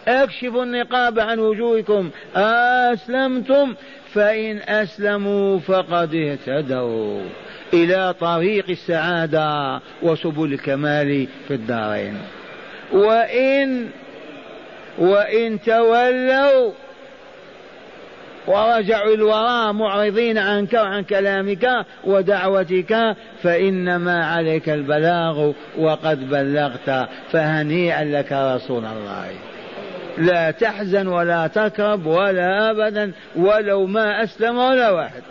اكشفوا 0.08 0.62
النقاب 0.62 1.18
عن 1.18 1.38
وجوهكم. 1.38 2.10
أسلمتم 2.36 3.74
فإن 4.14 4.58
أسلموا 4.58 5.58
فقد 5.58 6.14
اهتدوا. 6.14 7.22
إلى 7.74 8.14
طريق 8.20 8.70
السعادة 8.70 9.80
وسبل 10.02 10.52
الكمال 10.52 11.26
في 11.48 11.54
الدارين. 11.54 12.18
وإن 12.92 13.88
وإن 14.98 15.60
تولوا 15.60 16.72
ورجعوا 18.48 19.14
الوراء 19.14 19.72
معرضين 19.72 20.38
عنك 20.38 20.72
وعن 20.72 21.02
كلامك 21.02 21.68
ودعوتك 22.04 23.16
فإنما 23.42 24.26
عليك 24.26 24.68
البلاغ 24.68 25.52
وقد 25.78 26.30
بلغت 26.30 27.08
فهنيئا 27.32 28.04
لك 28.04 28.32
رسول 28.32 28.84
الله. 28.84 29.30
لا 30.18 30.50
تحزن 30.50 31.06
ولا 31.06 31.46
تكرب 31.46 32.06
ولا 32.06 32.70
أبدا 32.70 33.12
ولو 33.36 33.86
ما 33.86 34.24
أسلم 34.24 34.58
ولا 34.58 34.90
واحد 34.90 35.22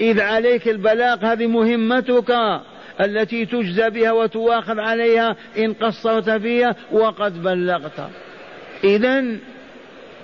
إذ 0.00 0.20
عليك 0.20 0.68
البلاغ 0.68 1.26
هذه 1.26 1.46
مهمتك 1.46 2.60
التي 3.00 3.46
تجزى 3.46 3.90
بها 3.90 4.12
وتواخذ 4.12 4.80
عليها 4.80 5.36
إن 5.58 5.72
قصرت 5.72 6.30
فيها 6.30 6.76
وقد 6.92 7.42
بلغت. 7.42 8.08
إذا 8.84 9.24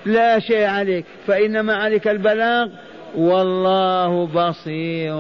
لا 0.07 0.39
شيء 0.39 0.65
عليك 0.65 1.05
فإنما 1.27 1.75
عليك 1.75 2.09
البلاغ. 2.09 2.69
والله 3.17 4.27
بصير 4.27 5.15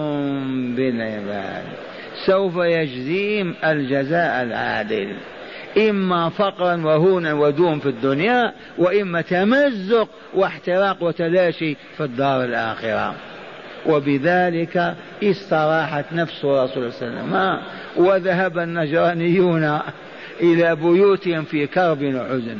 بالعباد. 0.77 1.65
سوف 2.27 2.57
يجزيهم 2.57 3.55
الجزاء 3.65 4.43
العادل. 4.43 5.17
إما 5.79 6.29
فقرا 6.29 6.77
وهونا 6.85 7.33
ودون 7.33 7.79
في 7.79 7.89
الدنيا 7.89 8.53
وإما 8.79 9.21
تمزق 9.21 10.09
واحتراق 10.35 11.03
وتلاشي 11.03 11.77
في 11.97 12.05
الدار 12.05 12.45
الآخرة. 12.45 13.15
وبذلك 13.87 14.95
استراحت 15.23 16.05
نفس 16.13 16.45
رسول 16.45 16.93
صلى 16.93 17.09
الله 17.09 17.39
عليه 17.39 17.59
وسلم. 17.59 17.59
وذهب 17.97 18.59
النجرانيون 18.59 19.79
إلى 20.41 20.77
بيوتهم 20.77 21.45
في 21.45 21.67
كرب 21.67 22.03
وحزن. 22.03 22.59